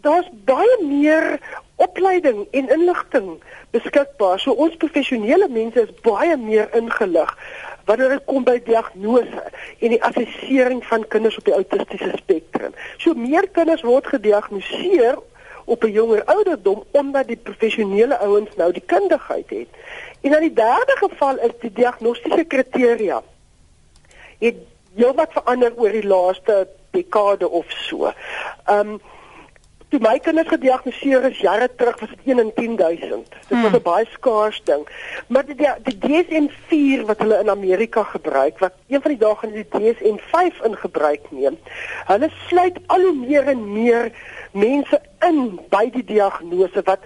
daar's 0.00 0.28
baie 0.48 0.76
meer 0.82 1.40
opleiding 1.76 2.46
en 2.50 2.68
inligting 2.68 3.42
beskikbaar. 3.70 4.40
So 4.40 4.52
ons 4.52 4.76
professionele 4.76 5.48
mense 5.48 5.80
is 5.80 5.94
baie 6.02 6.36
meer 6.36 6.68
ingelig 6.76 7.32
wanneer 7.86 8.16
dit 8.16 8.24
kom 8.26 8.42
by 8.44 8.56
diagnose 8.66 9.42
en 9.78 9.92
die 9.94 10.02
assessering 10.02 10.82
van 10.88 11.06
kinders 11.12 11.36
op 11.38 11.46
die 11.46 11.54
autistiese 11.54 12.16
spektrum. 12.18 12.74
So 12.98 13.14
meer 13.14 13.46
kinders 13.54 13.84
word 13.86 14.08
gediagnoseer 14.10 15.20
op 15.66 15.84
'n 15.84 15.92
jonger 15.92 16.24
ouderdom 16.24 16.84
omdat 16.90 17.26
die 17.26 17.36
professionele 17.36 18.18
ouens 18.18 18.56
nou 18.56 18.72
die 18.72 18.82
kundigheid 18.86 19.50
het. 19.50 19.68
En 20.20 20.30
dan 20.30 20.40
die 20.40 20.52
derde 20.52 20.96
geval 20.96 21.38
is 21.38 21.54
die 21.60 21.72
diagnostiese 21.72 22.44
kriteria. 22.44 23.22
Het 24.38 24.56
heelwat 24.94 25.32
verander 25.32 25.72
oor 25.76 25.92
die 25.92 26.06
laaste 26.06 26.68
dekade 26.90 27.48
of 27.48 27.66
so. 27.68 28.12
Ehm 28.64 28.88
um, 28.88 29.00
toe 29.96 30.04
my 30.04 30.18
kinders 30.20 30.48
gediagnoseer 30.52 31.24
is 31.30 31.38
jare 31.40 31.68
terug 31.76 32.00
was 32.00 32.10
dit 32.10 32.36
1 32.36 32.38
in 32.38 32.52
10000. 32.54 33.28
Dit 33.48 33.48
was 33.48 33.58
hmm. 33.58 33.76
'n 33.76 33.82
baie 33.82 34.06
skaars 34.10 34.60
ding. 34.64 34.84
Maar 35.26 35.44
die 35.44 35.56
die 35.88 35.98
DSM-4 36.04 37.06
wat 37.06 37.18
hulle 37.18 37.38
in 37.40 37.50
Amerika 37.50 38.02
gebruik, 38.02 38.58
wat 38.58 38.74
een 38.88 39.00
van 39.00 39.10
die 39.10 39.20
dae 39.20 39.36
gaan 39.36 39.52
die 39.52 39.68
DSM-5 39.68 40.64
in 40.64 40.76
gebruik 40.76 41.30
neem. 41.30 41.56
Hulle 42.06 42.30
sluit 42.48 42.78
al 42.86 43.00
hoe 43.00 43.14
meer 43.14 43.48
en 43.48 43.72
meer 43.72 44.12
mense 44.52 45.00
in 45.20 45.60
by 45.68 45.90
die 45.90 46.04
diagnose 46.04 46.82
wat 46.84 47.00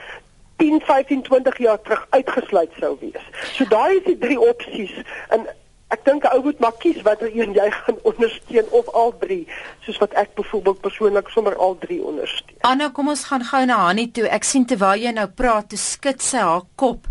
10, 0.56 0.80
15, 0.80 1.22
20 1.22 1.58
jaar 1.58 1.80
terug 1.80 2.06
uitgesluit 2.10 2.72
sou 2.80 2.96
wees. 3.00 3.24
So 3.54 3.64
daai 3.64 3.96
is 3.96 4.04
die 4.04 4.18
drie 4.18 4.40
opsies 4.40 4.92
en 5.28 5.46
Ek 5.90 6.04
dink 6.06 6.24
'n 6.24 6.34
ou 6.36 6.42
moet 6.42 6.58
maar 6.62 6.76
kies 6.78 7.02
watter 7.02 7.30
een 7.34 7.52
jy 7.52 7.70
gaan 7.70 7.98
ondersteun 8.10 8.66
of 8.70 8.88
al 8.94 9.14
drie, 9.18 9.46
soos 9.84 9.98
wat 9.98 10.12
ek 10.12 10.34
byvoorbeeld 10.34 10.80
persoonlik 10.80 11.28
sommer 11.28 11.56
al 11.56 11.76
drie 11.78 12.02
ondersteun. 12.02 12.58
Anna, 12.60 12.90
kom 12.94 13.08
ons 13.08 13.24
gaan 13.24 13.44
gou 13.44 13.64
na 13.66 13.76
Hanni 13.86 14.10
toe. 14.10 14.28
Ek 14.28 14.44
sien 14.44 14.64
terwyl 14.64 15.02
jy 15.02 15.12
nou 15.16 15.26
praat, 15.26 15.68
toe 15.68 15.78
skud 15.78 16.22
sy 16.22 16.38
haar 16.38 16.62
kop. 16.74 17.08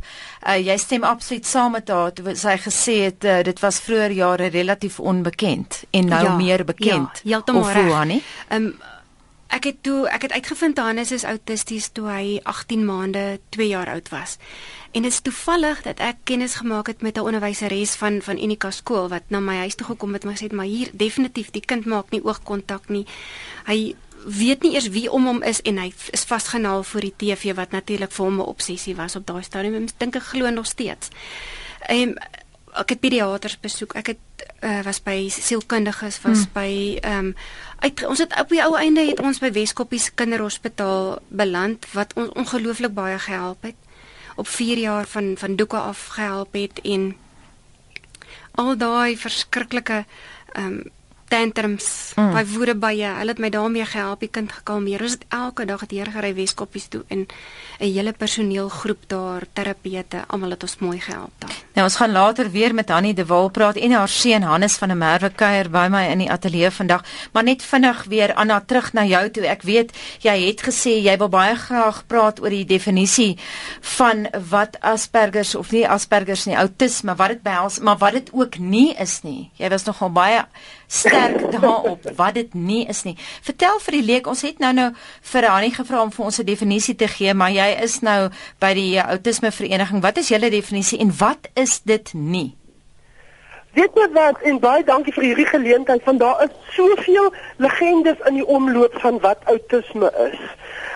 Uh, 0.48 0.56
jy 0.56 0.78
stem 0.78 1.04
absoluut 1.04 1.46
saam 1.46 1.76
met 1.76 1.90
haar. 1.90 2.14
Toe 2.16 2.36
sy 2.36 2.56
gesê 2.58 2.96
het 3.10 3.28
uh, 3.28 3.42
dit 3.44 3.60
was 3.60 3.82
vroeër 3.84 4.12
jare 4.12 4.48
relatief 4.54 5.00
onbekend 5.00 5.84
en 5.92 6.08
nou 6.08 6.24
ja, 6.24 6.36
meer 6.36 6.64
bekend. 6.66 7.22
Ja, 7.24 7.36
heeltemal 7.36 7.68
reg. 7.72 7.94
Hanni. 7.94 8.24
Ehm 8.48 8.72
um, 8.72 8.98
ek 9.50 9.64
het 9.64 9.78
toe 9.84 10.08
ek 10.08 10.28
het 10.28 10.32
uitgevind 10.32 10.78
Hannes 10.78 11.12
is 11.12 11.26
autisties 11.28 11.90
toe 11.90 12.08
hy 12.10 12.40
18 12.44 12.86
maande, 12.86 13.40
2 13.50 13.68
jaar 13.68 13.90
oud 13.90 14.10
was. 14.10 14.38
En 14.92 15.02
dit 15.06 15.12
is 15.12 15.22
toevallig 15.22 15.82
dat 15.86 16.00
ek 16.00 16.22
kennis 16.24 16.56
gemaak 16.62 16.88
het 16.88 17.02
met 17.02 17.18
'n 17.18 17.26
onderwyseres 17.26 17.96
van 17.96 18.22
van 18.22 18.38
Unika 18.38 18.72
skool 18.72 19.10
wat 19.10 19.24
na 19.28 19.40
my 19.40 19.56
huis 19.56 19.76
toe 19.76 19.86
gekom 19.86 20.14
het 20.14 20.24
en 20.24 20.32
gesê 20.32 20.50
het 20.50 20.52
maar 20.52 20.66
hier 20.66 20.90
definitief 20.94 21.52
die 21.52 21.66
kind 21.66 21.86
maak 21.86 22.10
nie 22.10 22.24
oogkontak 22.24 22.90
nie. 22.90 23.06
Hy 23.66 23.96
weet 24.26 24.62
nie 24.64 24.74
eers 24.74 24.90
wie 24.90 25.12
om 25.12 25.26
hom 25.26 25.44
is 25.44 25.62
en 25.62 25.78
hy 25.78 25.94
is 26.12 26.24
vasgenaal 26.24 26.84
voor 26.84 27.02
die 27.02 27.14
TV 27.18 27.56
wat 27.56 27.72
natuurlik 27.72 28.12
vir 28.12 28.26
hom 28.26 28.40
'n 28.40 28.46
obsessie 28.46 28.96
was 28.96 29.16
op 29.16 29.26
daai 29.26 29.44
stadium. 29.44 29.84
Ek 29.84 30.00
dink 30.00 30.16
ek 30.16 30.24
glo 30.24 30.50
nog 30.50 30.66
steeds. 30.66 31.08
Ehm 31.88 32.14
ek 32.74 32.90
het 32.90 33.00
pediaters 33.00 33.60
besoek. 33.60 33.96
Ek 34.00 34.14
het 34.14 34.46
uh, 34.64 34.82
was 34.86 35.00
by 35.04 35.30
sielkundiges, 35.34 36.22
was 36.22 36.46
hmm. 36.46 36.54
by 36.54 36.72
ehm 37.02 37.32
um, 37.32 37.36
uit 37.80 38.04
ons 38.06 38.20
het 38.20 38.34
op 38.36 38.50
die 38.52 38.60
ou 38.60 38.74
einde 38.76 39.06
het 39.08 39.20
ons 39.24 39.40
by 39.40 39.52
Weskoppies 39.56 40.10
Kinderhospitaal 40.20 41.22
beland 41.28 41.86
wat 41.96 42.12
ons 42.20 42.34
ongelooflik 42.36 42.92
baie 42.94 43.20
gehelp 43.20 43.64
het 43.64 43.78
op 44.36 44.48
4 44.48 44.78
jaar 44.78 45.08
van 45.08 45.38
van 45.40 45.56
doeke 45.56 45.78
af 45.78 46.06
gehelp 46.16 46.54
het 46.60 46.82
en 46.84 47.16
al 48.52 48.76
daai 48.78 49.18
verskriklike 49.18 50.06
ehm 50.54 50.66
um, 50.66 50.82
tantrums, 51.30 52.14
mm. 52.18 52.34
by 52.36 52.44
woede 52.54 52.76
by 52.80 52.92
jy, 52.98 53.14
hulle 53.22 53.36
het 53.36 53.42
my 53.42 53.50
daarmee 53.54 53.86
gehelp, 53.86 54.24
die 54.26 54.32
kind 54.34 54.52
gekalmeer. 54.52 55.04
Ons 55.06 55.18
het 55.20 55.26
elke 55.36 55.66
dag 55.70 55.86
het 55.86 55.94
hier 55.96 56.10
gery 56.12 56.34
Weskoppies 56.38 56.90
toe 56.90 57.04
en 57.08 57.28
'n 57.80 57.94
hele 57.94 58.12
personeelgroep 58.14 59.08
daar, 59.08 59.46
terapeute, 59.54 60.24
almal 60.28 60.50
het 60.50 60.64
ons 60.64 60.78
mooi 60.80 61.00
gehelp 61.00 61.32
daar. 61.40 61.56
Nou 61.74 61.86
ons 61.86 61.96
gaan 61.96 62.12
later 62.12 62.52
weer 62.52 62.74
met 62.74 62.90
Hanni 62.90 63.14
de 63.14 63.26
Wal 63.26 63.50
praat 63.50 63.76
en 63.76 63.92
haar 63.92 64.08
seun 64.08 64.42
Hannes 64.44 64.76
van 64.76 64.88
der 64.88 64.98
Merwe 64.98 65.30
kuier 65.30 65.70
by 65.70 65.88
my 65.90 66.04
in 66.12 66.18
die 66.18 66.32
ateljee 66.32 66.72
vandag, 66.72 67.04
maar 67.32 67.44
net 67.44 67.64
vinnig 67.64 68.04
weer 68.04 68.34
Anna 68.34 68.60
terug 68.60 68.94
na 68.94 69.06
jou 69.06 69.30
toe. 69.30 69.46
Ek 69.48 69.62
weet 69.62 69.92
jy 70.20 70.36
het 70.48 70.62
gesê 70.62 70.98
jy 71.00 71.18
wil 71.18 71.30
baie 71.30 71.56
graag 71.56 72.04
praat 72.08 72.42
oor 72.42 72.50
die 72.50 72.66
definisie 72.66 73.38
van 73.98 74.28
wat 74.50 74.80
Asperger 74.80 75.58
of 75.60 75.72
nie 75.72 75.88
Asperger 75.88 76.40
nie, 76.46 76.58
outisme, 76.58 77.16
wat 77.16 77.28
dit 77.28 77.42
behels, 77.44 77.80
maar 77.80 77.98
wat 77.98 78.14
dit 78.14 78.30
ook 78.34 78.58
nie 78.58 78.94
is 79.00 79.22
nie. 79.24 79.52
Jy 79.56 79.70
was 79.70 79.86
nogal 79.86 80.12
baie 80.12 80.46
sterk 80.90 81.52
daarop 81.54 82.10
wat 82.18 82.34
dit 82.34 82.54
nie 82.54 82.86
is 82.90 83.04
nie. 83.06 83.16
Vertel 83.46 83.80
vir 83.86 83.98
die 84.00 84.06
leek, 84.12 84.28
ons 84.28 84.42
het 84.42 84.60
nou 84.60 84.74
nou 84.74 84.90
vir 85.32 85.48
Annie 85.50 85.74
gevra 85.74 86.02
om 86.02 86.12
vir 86.12 86.26
ons 86.26 86.40
'n 86.40 86.46
definisie 86.46 86.96
te 86.96 87.08
gee, 87.08 87.34
maar 87.34 87.52
jy 87.52 87.70
is 87.82 88.00
nou 88.02 88.30
by 88.60 88.74
die 88.74 89.00
autisme 89.00 89.52
vereniging. 89.52 90.02
Wat 90.02 90.18
is 90.18 90.30
julle 90.30 90.50
definisie 90.50 91.00
en 91.00 91.14
wat 91.18 91.50
is 91.54 91.82
dit 91.86 92.14
nie? 92.14 92.56
Weet 93.74 93.94
jy 93.94 94.08
wat? 94.14 94.42
En 94.42 94.60
baie 94.60 94.84
dankie 94.84 95.14
vir 95.14 95.24
hierdie 95.24 95.46
geleentheid. 95.46 96.02
Van 96.04 96.18
daar 96.18 96.44
is 96.44 96.74
soveel 96.74 97.34
legendes 97.58 98.18
in 98.26 98.34
die 98.34 98.46
omloop 98.46 99.00
van 99.00 99.20
wat 99.20 99.38
autisme 99.46 100.12
is. 100.32 100.40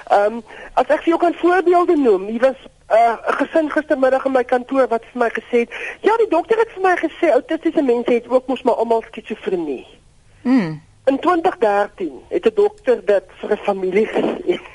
Ehm 0.09 0.33
um, 0.33 0.43
as 0.73 0.89
ek 0.89 1.03
vir 1.03 1.13
jou 1.13 1.19
kan 1.21 1.35
voorbeelde 1.37 1.95
noem, 1.95 2.29
jy 2.29 2.39
was 2.39 2.57
'n 2.93 2.97
uh, 2.97 3.17
gesin 3.39 3.69
gistermiddag 3.71 4.25
in 4.25 4.31
my 4.31 4.43
kantoor 4.43 4.87
wat 4.87 5.05
vir 5.11 5.19
my 5.23 5.29
gesê 5.29 5.57
het, 5.65 5.71
ja, 6.01 6.17
die 6.17 6.29
dokter 6.29 6.57
het 6.57 6.71
vir 6.75 6.83
my 6.83 6.95
gesê 6.95 7.31
autistiese 7.33 7.81
mense 7.81 8.13
het 8.13 8.27
ook 8.29 8.47
mos 8.47 8.61
maar 8.61 8.75
almal 8.75 9.01
skizofrenie. 9.07 9.87
Mm. 10.41 10.81
In 11.05 11.19
2013 11.19 12.21
het 12.29 12.45
'n 12.45 12.55
dokter 12.55 13.05
dit 13.05 13.23
vir 13.39 13.51
'n 13.51 13.57
familie 13.57 14.07
gesê. 14.07 14.59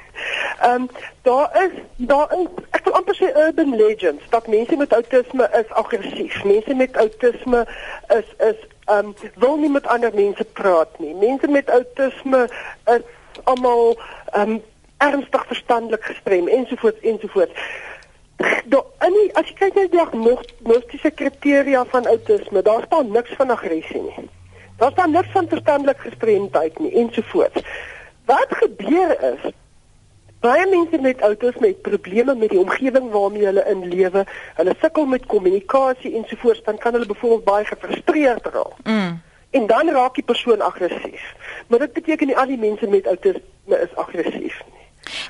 Ehm 0.59 0.75
um, 0.75 0.89
daar 1.23 1.65
is 1.65 1.71
daar 1.97 2.33
is 2.39 2.47
ek 2.71 2.85
wil 2.85 2.95
amper 2.95 3.15
sê 3.15 3.37
urban 3.37 3.77
legends 3.77 4.23
dat 4.29 4.47
mense 4.47 4.77
met 4.77 4.93
outisme 4.93 5.49
is 5.53 5.71
aggressief. 5.71 6.45
Mense 6.45 6.75
met 6.75 6.97
outisme 6.97 7.67
is 8.09 8.29
is 8.39 8.59
ehm 8.85 9.07
um, 9.07 9.15
wil 9.35 9.57
nie 9.57 9.71
met 9.71 9.87
ander 9.87 10.11
mense 10.15 10.45
praat 10.45 10.99
nie. 10.99 11.15
Mense 11.15 11.47
met 11.47 11.71
outisme 11.71 12.49
is 12.85 13.07
almal 13.45 13.99
ehm 14.33 14.51
um, 14.51 14.63
ernstig 14.97 15.47
verstandelik 15.47 16.05
gestrem 16.05 16.49
ensovoorts 16.49 17.01
ensovoorts. 17.01 17.53
Do, 18.71 18.85
in 19.03 19.15
die, 19.17 19.29
as 19.35 19.49
jy 19.51 19.55
kyk 19.59 19.75
na 19.75 19.85
die 19.87 19.95
diagnostiese 19.97 21.11
kriteria 21.11 21.85
van 21.91 22.07
outisme, 22.07 22.63
daar 22.63 22.85
staan 22.87 23.11
niks 23.11 23.35
van 23.39 23.51
aggressie 23.51 24.03
nie. 24.03 24.29
Daar 24.79 24.93
staan 24.95 25.11
niks 25.11 25.33
van 25.35 25.49
verstandelike 25.51 26.07
gestremdheid 26.07 26.79
nie 26.79 26.93
ensovoorts. 27.03 27.65
Wat 28.31 28.53
gebeur 28.61 29.17
is 29.33 29.49
baie 30.41 30.67
mense 30.71 31.01
met 31.03 31.23
outisme 31.27 31.67
het 31.67 31.83
probleme 31.83 32.35
met 32.35 32.53
die 32.55 32.61
omgewing 32.61 33.11
waarmee 33.11 33.45
hulle 33.45 33.65
in 33.67 33.89
lewe. 33.89 34.25
Hulle 34.55 34.75
sukkel 34.81 35.07
met 35.07 35.27
kommunikasie 35.27 36.15
ensovoorts, 36.15 36.63
dan 36.65 36.79
kan 36.79 36.93
hulle 36.93 37.07
byvoorbeeld 37.07 37.45
baie 37.45 37.65
gefrustreerd 37.65 38.47
raak. 38.47 38.79
Mm. 38.85 39.21
En 39.51 39.67
dan 39.67 39.91
raak 39.91 40.15
die 40.15 40.25
persoon 40.25 40.61
aggressief. 40.61 41.35
Maar 41.67 41.79
dit 41.79 41.93
beteken 41.93 42.27
nie 42.27 42.37
al 42.37 42.47
die 42.47 42.59
mense 42.59 42.87
met 42.87 43.07
outisme 43.07 43.83
is 43.83 43.95
aggressief 43.95 44.63
nie. 44.71 44.78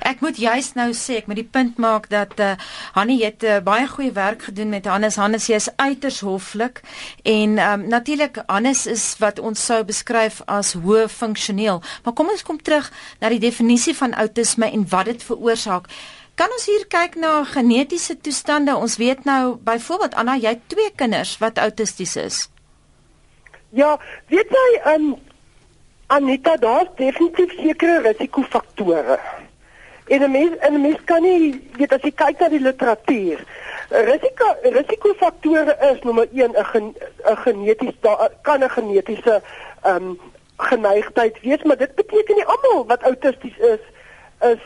Ek 0.05 0.21
moet 0.21 0.37
juist 0.37 0.75
nou 0.75 0.89
sê 0.93 1.19
ek 1.19 1.27
moet 1.27 1.41
die 1.41 1.47
punt 1.47 1.77
maak 1.77 2.09
dat 2.09 2.35
uh, 2.39 2.53
Hanni 2.97 3.19
het 3.23 3.43
uh, 3.43 3.59
baie 3.63 3.87
goeie 3.87 4.11
werk 4.15 4.47
gedoen 4.49 4.69
met 4.69 4.85
Hannes. 4.85 5.15
Hannes 5.15 5.49
is 5.49 5.69
uiters 5.75 6.19
hoflik 6.19 6.81
en 7.23 7.57
um, 7.59 7.87
natuurlik 7.87 8.41
Hannes 8.47 8.85
is 8.87 9.15
wat 9.19 9.39
ons 9.39 9.65
sou 9.65 9.83
beskryf 9.83 10.41
as 10.45 10.73
hoë 10.73 11.07
funksioneel. 11.09 11.83
Maar 12.03 12.13
kom 12.13 12.29
ons 12.29 12.43
kom 12.43 12.61
terug 12.61 12.91
na 13.19 13.29
die 13.29 13.41
definisie 13.43 13.95
van 13.97 14.13
outisme 14.13 14.71
en 14.71 14.87
wat 14.89 15.05
dit 15.11 15.23
veroorsaak. 15.23 15.89
Kan 16.39 16.53
ons 16.55 16.69
hier 16.71 16.85
kyk 16.87 17.17
na 17.19 17.43
genetiese 17.43 18.15
toestande? 18.23 18.75
Ons 18.75 18.95
weet 18.97 19.25
nou 19.27 19.57
byvoorbeeld 19.67 20.15
Anna, 20.15 20.37
jy 20.39 20.53
het 20.55 20.69
twee 20.71 20.91
kinders 20.95 21.33
wat 21.41 21.59
autisties 21.59 22.15
is. 22.15 22.45
Ja, 23.75 23.97
weet 24.31 24.55
jy, 24.55 24.69
um, 24.93 25.09
Anita, 26.07 26.55
daar's 26.57 26.89
definitief 26.95 27.51
sekere 27.59 27.99
risikofaktore. 28.07 29.19
En 30.09 30.21
'n 30.21 30.31
mens 30.31 30.57
en 30.57 30.73
'n 30.73 30.81
mens 30.81 30.97
kan 31.05 31.21
nie 31.21 31.69
weet 31.77 31.93
as 31.93 32.01
jy 32.01 32.11
kyk 32.11 32.39
na 32.39 32.49
die 32.49 32.59
literatuur. 32.59 33.39
Risiko 33.89 34.45
risikofaktore 34.61 35.75
is 35.91 36.01
nommer 36.01 36.27
1 36.33 36.55
'n 36.55 36.95
'n 37.29 37.37
geneties 37.45 37.97
kan 38.41 38.63
'n 38.63 38.69
genetiese 38.69 39.41
ehm 39.83 39.95
um, 39.95 40.19
geneigtheid 40.57 41.41
wees, 41.41 41.63
maar 41.63 41.77
dit 41.77 41.95
beteken 41.95 42.35
nie 42.35 42.45
almal 42.45 42.85
wat 42.85 43.01
autisties 43.01 43.57
is 43.57 43.83
is 44.39 44.63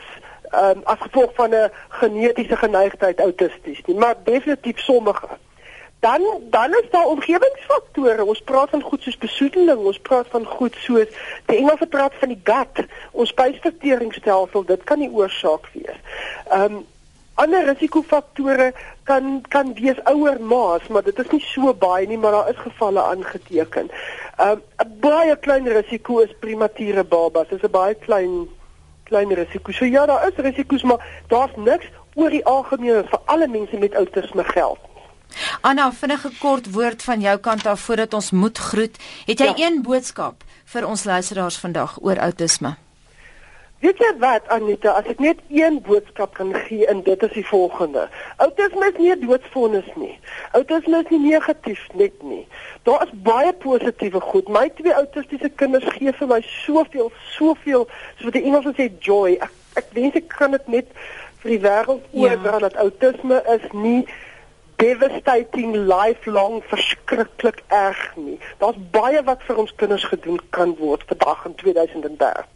ehm 0.50 0.64
um, 0.64 0.80
as 0.84 0.98
gevolg 1.00 1.34
van 1.34 1.50
'n 1.50 1.70
genetiese 1.88 2.56
geneigtheid 2.56 3.20
autisties 3.20 3.80
nie, 3.84 3.96
maar 3.96 4.14
definitief 4.24 4.78
sommige. 4.78 5.28
Dan 6.04 6.22
dan 6.50 6.70
is 6.70 6.90
daar 6.90 7.06
omgewingsfaktore. 7.06 8.24
Ons 8.24 8.40
praat 8.40 8.70
van 8.70 8.82
goed 8.82 9.02
soos 9.02 9.18
besoedeling, 9.18 9.78
ons 9.78 9.98
praat 9.98 10.26
van 10.28 10.44
goed 10.46 10.76
soos 10.84 11.08
die 11.46 11.56
Engelse 11.56 11.86
praat 11.86 12.12
van 12.20 12.28
die 12.28 12.40
gut, 12.44 12.82
ons 13.12 13.32
spysverteringsstelsel, 13.32 14.66
dit 14.68 14.84
kan 14.84 15.00
die 15.00 15.08
oorsaak 15.08 15.70
wees. 15.72 15.96
Ehm 16.50 16.76
um, 16.76 16.82
ander 17.34 17.64
risikofaktore 17.66 18.68
kan 19.08 19.40
kan 19.48 19.72
wees 19.74 19.98
ouer 20.12 20.40
maas, 20.40 20.86
maar 20.86 21.02
dit 21.02 21.18
is 21.18 21.30
nie 21.32 21.42
so 21.46 21.74
baie 21.74 22.06
nie, 22.06 22.18
maar 22.18 22.36
daar 22.36 22.50
is 22.52 22.60
gevalle 22.66 23.02
aangeteken. 23.02 23.90
Ehm 24.36 24.50
um, 24.50 24.62
'n 24.84 24.94
baie 25.00 25.36
klein 25.36 25.68
risiko 25.68 26.18
is 26.20 26.40
premature 26.40 27.04
babas. 27.04 27.48
Dit 27.48 27.62
is 27.62 27.68
'n 27.68 27.76
baie 27.80 27.94
klein 27.94 28.48
klein 29.04 29.32
risiko. 29.34 29.72
So 29.72 29.84
ja, 29.84 30.06
daar 30.06 30.28
is 30.28 30.36
risiko's, 30.36 30.82
maar 30.82 31.22
daar's 31.28 31.56
niks 31.56 31.86
oor 32.14 32.30
die 32.30 32.44
algemeen 32.44 33.08
vir 33.08 33.20
alle 33.24 33.48
mense 33.48 33.76
met 33.76 33.94
outisme 33.94 34.44
geld. 34.44 34.78
Anna, 35.60 35.92
vinnige 35.92 36.30
kort 36.38 36.70
woord 36.72 37.02
van 37.02 37.20
jou 37.20 37.38
kant 37.38 37.66
af 37.66 37.80
voordat 37.80 38.14
ons 38.14 38.30
moet 38.30 38.58
groet. 38.58 38.96
Het 39.26 39.38
jy 39.38 39.46
ja. 39.46 39.66
een 39.66 39.82
boodskap 39.82 40.44
vir 40.64 40.86
ons 40.86 41.04
luisteraars 41.04 41.58
vandag 41.58 41.98
oor 42.02 42.20
outisme? 42.20 42.76
Weet 43.84 43.98
jy 44.00 44.10
wat 44.16 44.46
Anita, 44.48 44.94
as 44.96 45.08
ek 45.12 45.18
net 45.20 45.40
een 45.52 45.80
boodskap 45.84 46.32
kan 46.38 46.54
gee 46.66 46.86
en 46.88 47.02
dit 47.04 47.22
is 47.26 47.32
die 47.36 47.44
volgende. 47.44 48.06
Autisme 48.40 48.86
is 48.88 48.96
nie 48.96 49.10
'n 49.12 49.26
doodsvonnis 49.26 49.90
nie. 49.94 50.18
Autisme 50.52 51.02
is 51.04 51.10
nie 51.10 51.20
negatief 51.20 51.82
net 51.92 52.22
nie. 52.22 52.46
Daar 52.82 53.02
is 53.04 53.12
baie 53.12 53.52
positiewe 53.52 54.20
goed. 54.20 54.48
My 54.48 54.70
twee 54.74 54.94
autistiese 54.94 55.48
kinders 55.48 55.84
gee 55.98 56.12
vir 56.12 56.28
my 56.28 56.40
soveel, 56.40 57.12
soveel, 57.36 57.88
so 58.16 58.24
wat 58.24 58.32
die 58.32 58.44
Engels 58.44 58.76
sê 58.76 58.88
joy. 59.00 59.36
Ek 59.40 59.52
ek 59.74 59.86
wens 59.92 60.14
ek 60.14 60.28
kan 60.28 60.50
dit 60.50 60.68
net 60.68 60.86
vir 61.42 61.50
die 61.50 61.60
wêreld 61.60 62.04
oordra 62.12 62.56
ja. 62.56 62.62
dat 62.68 62.76
autisme 62.80 63.42
is 63.56 63.66
nie 63.72 64.06
devastating 64.84 65.76
lifelong 65.88 66.62
verskriklik 66.72 67.62
erg 67.68 68.02
nie. 68.16 68.38
Daar's 68.58 68.80
baie 68.96 69.22
wat 69.28 69.44
vir 69.48 69.62
ons 69.64 69.72
kinders 69.80 70.04
gedoen 70.12 70.42
kan 70.56 70.76
word 70.80 71.06
vandag 71.08 71.46
in 71.48 71.54
2030. 71.62 72.50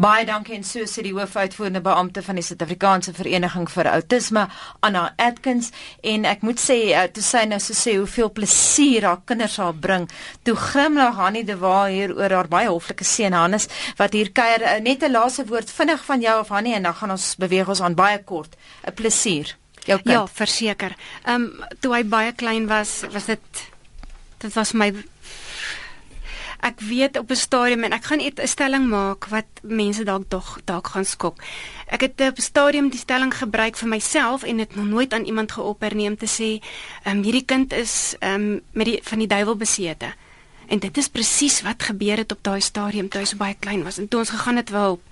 Baie 0.00 0.24
dankie 0.26 0.56
en 0.56 0.64
so 0.66 0.86
sê 0.88 1.04
die 1.06 1.12
hoofuitvoerende 1.14 1.82
beampte 1.84 2.22
van 2.26 2.38
die 2.38 2.44
Suid-Afrikaanse 2.44 3.12
Vereniging 3.14 3.68
vir 3.70 3.90
Autisme, 3.92 4.46
Anna 4.86 5.04
Atkins, 5.20 5.70
en 6.02 6.26
ek 6.28 6.42
moet 6.46 6.62
sê 6.62 6.78
uh, 6.90 7.04
toe 7.12 7.24
sy 7.24 7.44
nou 7.50 7.60
so 7.62 7.76
sê 7.76 7.94
hoeveel 7.98 8.32
plesier 8.34 9.06
haar 9.06 9.22
kinders 9.28 9.58
haar 9.62 9.76
bring. 9.86 10.08
Toe 10.46 10.56
grimlag 10.58 11.20
Hanni 11.20 11.44
de 11.46 11.58
Waal 11.60 11.94
hier 11.94 12.16
oor 12.16 12.36
haar 12.38 12.50
baie 12.50 12.70
hoflike 12.70 13.06
seun 13.06 13.36
Hannes 13.36 13.68
wat 14.00 14.16
hier 14.16 14.32
kuier. 14.34 14.66
Uh, 14.66 14.76
net 14.82 15.04
'n 15.06 15.14
laaste 15.14 15.46
woord 15.46 15.70
vinnig 15.70 16.04
van 16.04 16.20
jou 16.20 16.36
of 16.40 16.50
Hanni 16.50 16.74
en 16.74 16.90
dan 16.90 16.94
gaan 16.94 17.16
ons 17.16 17.34
beweeg 17.36 17.68
ons 17.68 17.82
aan 17.82 17.94
baie 17.94 18.18
kort. 18.24 18.56
'n 18.86 18.94
Plesier. 18.94 19.56
Jou 19.84 20.00
kind. 20.02 20.14
Ja, 20.14 20.26
verseker. 20.26 20.96
Ehm 21.24 21.42
um, 21.42 21.64
toe 21.80 21.94
hy 21.94 22.04
baie 22.04 22.32
klein 22.32 22.66
was, 22.66 23.00
was 23.12 23.24
dit 23.24 23.68
dit 24.40 24.52
was 24.54 24.72
my 24.72 24.92
ek 26.60 26.80
weet 26.80 27.18
op 27.18 27.30
'n 27.30 27.36
stadium 27.36 27.84
en 27.84 27.92
ek 27.92 28.04
gaan 28.04 28.20
'n 28.20 28.46
stelling 28.46 28.88
maak 28.88 29.24
wat 29.26 29.48
mense 29.62 30.04
dalk 30.04 30.24
tog 30.28 30.60
dalk 30.64 30.86
gaan 30.86 31.04
skok. 31.04 31.42
Ek 31.86 32.00
het 32.00 32.20
op 32.20 32.36
'n 32.36 32.42
stadium 32.42 32.88
die 32.88 32.98
stelling 32.98 33.34
gebruik 33.34 33.76
vir 33.76 33.88
myself 33.88 34.42
en 34.42 34.56
dit 34.56 34.74
nog 34.74 34.84
nooit 34.84 35.12
aan 35.12 35.24
iemand 35.24 35.52
geopper 35.52 35.94
nie 35.94 36.08
om 36.08 36.16
te 36.16 36.26
sê, 36.26 36.64
ehm 37.02 37.16
um, 37.16 37.22
hierdie 37.22 37.44
kind 37.44 37.72
is 37.72 38.14
ehm 38.18 38.34
um, 38.34 38.60
met 38.72 38.86
die 38.86 39.00
van 39.02 39.18
die 39.18 39.26
duiwel 39.26 39.56
besete. 39.56 40.14
En 40.66 40.78
dit 40.78 40.96
is 40.96 41.08
presies 41.08 41.62
wat 41.62 41.82
gebeur 41.82 42.16
het 42.16 42.32
op 42.32 42.42
daai 42.42 42.60
stadium 42.60 43.08
toe 43.08 43.20
hy 43.20 43.26
so 43.26 43.36
baie 43.36 43.56
klein 43.58 43.82
was 43.82 43.98
en 43.98 44.08
toe 44.08 44.18
ons 44.20 44.30
gegaan 44.30 44.56
het 44.56 44.70
wel 44.70 44.90
op. 44.92 45.02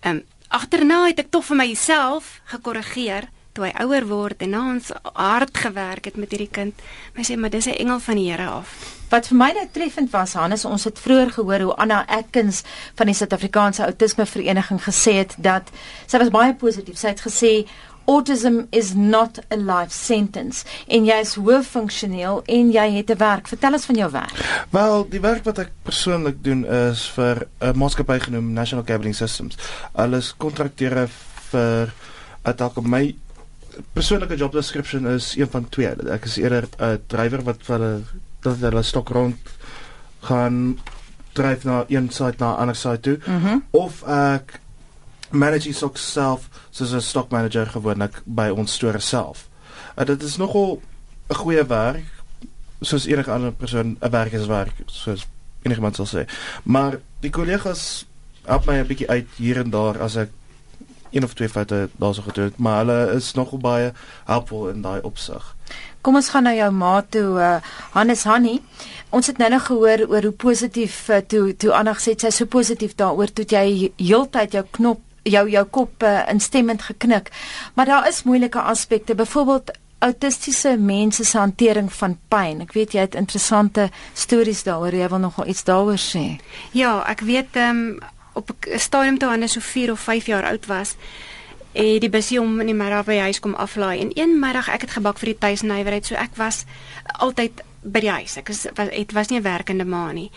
Ehm 0.00 0.14
um, 0.14 0.24
agterna 0.48 1.06
het 1.06 1.18
ek 1.18 1.30
tog 1.30 1.44
vir 1.44 1.56
myself 1.56 2.40
gekorrigeer 2.44 3.28
toe 3.60 3.68
hy 3.68 3.84
ouer 3.84 4.06
word 4.08 4.40
en 4.44 4.54
na 4.54 4.62
ons 4.72 4.88
hard 5.12 5.60
gewerk 5.60 6.08
het 6.08 6.16
met 6.20 6.32
hierdie 6.32 6.50
kind. 6.52 6.80
My 7.16 7.24
sê 7.26 7.36
maar 7.36 7.52
dis 7.52 7.66
'n 7.68 7.76
engel 7.76 8.00
van 8.00 8.16
die 8.16 8.30
Here 8.30 8.48
af. 8.48 8.68
Wat 9.10 9.26
vir 9.26 9.36
my 9.36 9.52
net 9.52 9.72
treffend 9.72 10.10
was, 10.12 10.34
Hannes, 10.34 10.64
ons 10.64 10.84
het 10.84 10.98
vroeër 10.98 11.30
gehoor 11.32 11.60
hoe 11.60 11.76
Anna 11.76 12.06
Atkins 12.06 12.62
van 12.94 13.06
die 13.06 13.14
Suid-Afrikaanse 13.14 13.82
Autisme 13.82 14.26
Vereniging 14.26 14.80
gesê 14.80 15.12
het 15.12 15.34
dat 15.38 15.70
sy 16.06 16.18
was 16.18 16.30
baie 16.30 16.54
positief. 16.54 16.96
Sy 16.96 17.08
het 17.08 17.20
gesê 17.20 17.66
autism 18.06 18.66
is 18.70 18.94
not 18.94 19.38
a 19.50 19.56
life 19.56 19.92
sentence 19.92 20.64
en 20.86 21.04
jy 21.04 21.20
is 21.20 21.34
hoof 21.34 21.66
funksioneel 21.66 22.42
en 22.46 22.70
jy 22.70 22.90
het 22.96 23.10
'n 23.10 23.18
werk. 23.18 23.48
Vertel 23.48 23.72
ons 23.72 23.84
van 23.84 23.96
jou 23.96 24.10
werk. 24.10 24.64
Wel, 24.70 25.08
die 25.08 25.20
werk 25.20 25.44
wat 25.44 25.58
ek 25.58 25.70
persoonlik 25.82 26.42
doen 26.42 26.66
is 26.66 27.08
vir 27.08 27.46
'n 27.60 27.78
maatskappy 27.78 28.18
genoem 28.18 28.52
National 28.52 28.84
Cabling 28.84 29.14
Systems. 29.14 29.56
Alles 29.92 30.34
kontrakteer 30.36 31.08
vir 31.50 31.92
'n 32.44 32.56
dalk 32.56 32.80
my 32.82 33.14
persoonlike 33.92 34.36
job 34.36 34.52
description 34.52 35.06
is 35.06 35.36
een 35.36 35.50
van 35.50 35.68
twee. 35.68 35.88
Ek 35.88 36.24
is 36.24 36.36
eerder 36.36 36.68
'n 36.78 37.02
drywer 37.06 37.42
wat 37.42 37.62
vir 37.62 37.78
hulle 37.78 38.02
dat 38.40 38.56
hulle 38.56 38.82
stok 38.82 39.08
rond 39.08 39.36
gaan 40.20 40.78
dryf 41.32 41.64
na 41.64 41.84
een 41.88 42.10
side 42.10 42.38
na 42.38 42.52
'n 42.52 42.60
ander 42.60 42.76
side 42.76 43.00
toe 43.00 43.18
mm 43.26 43.40
-hmm. 43.42 43.64
of 43.70 44.02
ek 44.02 44.60
manage 45.30 45.64
die 45.64 45.72
stok 45.72 45.96
self 45.96 46.48
soos 46.70 46.92
'n 46.92 47.00
stock 47.00 47.30
manager 47.30 47.66
gewoonlik 47.66 48.22
by 48.24 48.48
ons 48.48 48.72
store 48.72 48.98
self. 48.98 49.48
En 49.94 50.06
dit 50.06 50.22
is 50.22 50.36
nogal 50.36 50.80
'n 51.28 51.34
goeie 51.34 51.66
werk 51.66 52.06
soos 52.80 53.06
enige 53.06 53.30
ander 53.30 53.52
persoon 53.52 53.96
'n 54.00 54.10
werk 54.10 54.32
is 54.32 54.46
werk 54.46 54.74
soos 54.86 55.26
enigiemand 55.62 55.96
sal 55.96 56.06
sê. 56.06 56.28
Maar 56.62 56.98
die 57.20 57.30
kollegas 57.30 58.06
help 58.44 58.66
my 58.66 58.80
'n 58.80 58.86
bietjie 58.86 59.08
uit 59.08 59.28
hier 59.36 59.56
en 59.56 59.70
daar 59.70 60.00
as 60.00 60.16
ek 60.16 60.30
een 61.10 61.24
of 61.24 61.34
twee 61.34 61.48
foute 61.48 61.88
daarso 61.96 62.22
gedoen, 62.22 62.52
maar 62.56 62.78
hulle 62.84 63.14
is 63.14 63.32
nogal 63.32 63.58
baie 63.58 63.92
helpful 64.24 64.68
in 64.68 64.82
daai 64.82 65.00
opsig. 65.02 65.56
Kom 66.00 66.14
ons 66.14 66.30
gaan 66.32 66.46
na 66.48 66.54
jou 66.54 66.70
ma 66.72 67.02
toe 67.02 67.28
uh, 67.38 67.56
Hannes 67.92 68.24
Hanni. 68.24 68.60
Ons 69.10 69.26
het 69.26 69.38
nou 69.38 69.50
net 69.50 69.66
gehoor 69.66 70.06
oor 70.08 70.22
hoe 70.22 70.36
positief 70.36 71.08
uh, 71.08 71.20
toe 71.26 71.56
toe 71.56 71.74
Anna 71.76 71.94
gesê 71.98 72.16
sy 72.16 72.30
so 72.34 72.46
positief 72.46 72.96
daaroor 72.96 73.32
toe 73.32 73.44
jy 73.48 73.92
heeltyd 73.98 74.56
jou 74.56 74.64
knop 74.78 75.04
jou 75.28 75.44
jou 75.52 75.64
kop 75.68 76.02
uh, 76.02 76.22
instemmend 76.32 76.82
geknik. 76.82 77.30
Maar 77.74 77.86
daar 77.86 78.08
is 78.08 78.22
moeilike 78.22 78.60
aspekte, 78.60 79.14
byvoorbeeld 79.14 79.70
autistiese 80.00 80.76
mense 80.78 81.24
se 81.24 81.38
hantering 81.38 81.92
van 81.92 82.16
pyn. 82.28 82.62
Ek 82.64 82.72
weet 82.72 82.94
jy 82.96 83.04
het 83.04 83.18
interessante 83.18 83.90
stories 84.16 84.62
daaroor. 84.64 84.96
Jy 84.96 85.10
wil 85.12 85.20
nogal 85.26 85.50
iets 85.52 85.66
daaroor 85.68 86.00
sê. 86.00 86.24
Ja, 86.72 87.02
ek 87.10 87.26
weet 87.28 87.60
ehm 87.60 87.84
um, 87.84 88.00
op 88.40 88.50
'n 88.66 88.78
stadium 88.78 89.18
toe 89.18 89.28
Hannes 89.28 89.52
so 89.52 89.60
4 89.60 89.92
of 89.92 90.00
5 90.00 90.26
jaar 90.26 90.44
oud 90.44 90.66
was, 90.66 90.96
en 91.72 91.98
die 92.02 92.10
busie 92.10 92.40
om 92.40 92.60
in 92.60 92.66
die 92.72 92.74
middag 92.74 93.06
by 93.06 93.18
huis 93.26 93.40
kom 93.40 93.54
aflaai. 93.54 94.00
En 94.00 94.10
een 94.14 94.38
middag 94.38 94.68
ek 94.68 94.86
het 94.86 94.96
gebak 94.98 95.18
vir 95.18 95.32
die 95.32 95.38
tuisnywerheid, 95.38 96.06
so 96.06 96.18
ek 96.18 96.34
was 96.40 96.64
altyd 97.22 97.62
by 97.82 98.02
die 98.02 98.10
huis. 98.10 98.36
Ek 98.40 98.50
was 98.50 98.66
was 98.74 98.90
het 98.90 99.12
was 99.12 99.28
nie 99.30 99.38
'n 99.38 99.42
werkende 99.42 99.84
ma 99.84 100.12
nie. 100.12 100.30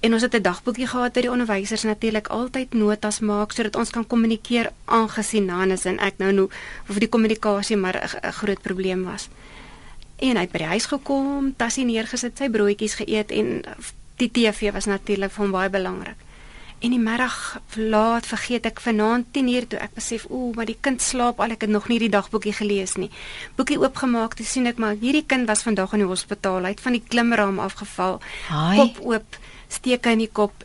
En 0.00 0.12
ons 0.12 0.22
het 0.22 0.34
'n 0.34 0.42
dagboekie 0.42 0.86
gehad 0.86 1.12
by 1.12 1.20
die 1.20 1.30
onderwysers 1.30 1.82
natuurlik 1.82 2.28
altyd 2.28 2.74
notas 2.74 3.20
maak 3.20 3.52
sodat 3.52 3.76
ons 3.76 3.90
kan 3.90 4.06
kommunikeer 4.06 4.72
aangesien 4.84 5.48
Hannes 5.48 5.84
en 5.84 5.98
ek 5.98 6.14
nou 6.18 6.32
nou 6.32 6.48
vir 6.84 7.00
die 7.00 7.08
kommunikasie 7.08 7.76
maar 7.76 7.96
'n 7.96 8.32
groot 8.32 8.62
probleem 8.62 9.04
was. 9.04 9.28
En 10.16 10.36
hy 10.36 10.42
het 10.42 10.52
by 10.52 10.58
die 10.58 10.66
huis 10.66 10.86
gekom, 10.86 11.54
tassie 11.56 11.84
neergesit, 11.84 12.38
sy 12.38 12.48
broodjies 12.48 12.94
geëet 12.94 13.30
en 13.30 13.64
die 14.16 14.30
TV 14.30 14.72
was 14.72 14.84
natuurlik 14.84 15.30
vir 15.30 15.42
hom 15.42 15.52
baie 15.52 15.70
belangrik. 15.70 16.16
En 16.80 16.94
die 16.94 17.00
middag 17.00 17.60
laat 17.76 18.24
vergeet 18.26 18.64
ek 18.64 18.80
vanaand 18.80 19.26
10uur 19.36 19.66
toe 19.68 19.80
ek 19.84 19.92
besef 19.98 20.24
ooh 20.30 20.54
maar 20.56 20.68
die 20.70 20.78
kind 20.80 21.02
slaap 21.04 21.40
al 21.40 21.52
ek 21.52 21.66
het 21.66 21.72
nog 21.72 21.90
nie 21.92 21.98
die 22.00 22.08
dagboekie 22.12 22.54
gelees 22.56 22.96
nie. 22.96 23.10
Boekie 23.58 23.76
oopgemaak 23.80 24.38
te 24.38 24.46
sien 24.48 24.70
ek 24.70 24.80
maar 24.80 24.96
hierdie 24.96 25.26
kind 25.28 25.48
was 25.50 25.66
vandag 25.66 25.92
in 25.92 26.06
die 26.06 26.08
hospitaal 26.08 26.64
uit 26.64 26.80
van 26.80 26.96
die 26.96 27.04
klimraam 27.04 27.60
afgeval. 27.60 28.20
Hai. 28.48 28.76
Kop 28.80 29.04
oop, 29.12 29.40
steke 29.68 30.16
in 30.16 30.24
die 30.24 30.32
kop 30.32 30.64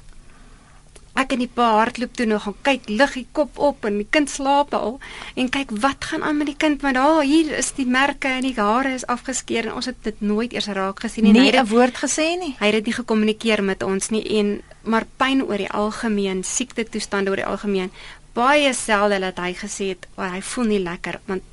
Ek 1.16 1.32
en 1.32 1.40
die 1.40 1.48
pa 1.48 1.70
hardloop 1.78 2.12
toe 2.20 2.26
nog 2.28 2.44
gaan 2.44 2.56
kyk, 2.68 2.90
lig 2.92 3.14
die 3.16 3.28
kop 3.38 3.60
op 3.64 3.86
en 3.88 4.02
die 4.02 4.08
kind 4.12 4.28
slaap 4.28 4.74
al 4.76 4.98
en 5.40 5.48
kyk 5.48 5.72
wat 5.86 6.04
gaan 6.10 6.26
aan 6.28 6.42
met 6.42 6.50
die 6.52 6.58
kind 6.60 6.84
want 6.84 7.00
daar 7.00 7.22
hier 7.24 7.54
is 7.56 7.72
die 7.78 7.86
merke 7.88 8.34
en 8.36 8.44
die 8.44 8.56
hare 8.58 8.92
is 8.98 9.08
afgeskeer 9.08 9.70
en 9.70 9.78
ons 9.80 9.88
het 9.88 10.02
dit 10.04 10.20
nooit 10.20 10.52
eers 10.52 10.68
raak 10.76 11.00
gesien 11.06 11.24
nie. 11.24 11.32
Nie 11.32 11.56
'n 11.56 11.72
woord 11.72 12.04
gesê 12.04 12.36
nie. 12.36 12.56
Hy 12.60 12.66
het 12.68 12.84
dit 12.84 12.92
nie 12.92 13.00
gekommunikeer 13.00 13.64
met 13.64 13.84
ons 13.84 14.10
nie 14.12 14.26
en 14.40 14.60
maar 14.86 15.06
pyn 15.18 15.44
oor 15.44 15.58
die 15.58 15.72
algemeen, 15.72 16.44
siekte 16.44 16.86
toestande 16.90 17.34
oor 17.34 17.42
die 17.42 17.50
algemeen. 17.50 17.92
Baie 18.36 18.74
selde 18.74 19.20
dat 19.20 19.40
hy 19.40 19.54
gesê 19.58 19.92
het 19.94 20.08
oh, 20.16 20.28
hy 20.32 20.42
voel 20.42 20.72
nie 20.72 20.82
lekker 20.84 21.20
want 21.26 21.44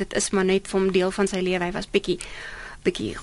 dit 0.00 0.14
is 0.18 0.30
maar 0.30 0.46
net 0.48 0.68
vir 0.70 0.80
hom 0.80 0.90
deel 0.92 1.10
van 1.14 1.28
sy 1.30 1.42
lewe. 1.44 1.64
Hy 1.64 1.74
was 1.74 1.90
bietjie 1.90 2.18
bietjie 2.82 3.14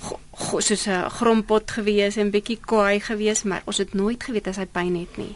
soos 0.63 0.88
'n 0.88 1.09
grompot 1.19 1.71
gewees 1.71 2.17
en 2.17 2.31
bietjie 2.31 2.59
kwaai 2.59 2.99
gewees, 2.99 3.43
maar 3.43 3.62
ons 3.65 3.77
het 3.77 3.93
nooit 3.93 4.23
geweet 4.23 4.47
as 4.47 4.57
hy 4.57 4.65
pyn 4.65 4.95
het 4.95 5.17
nie. 5.17 5.35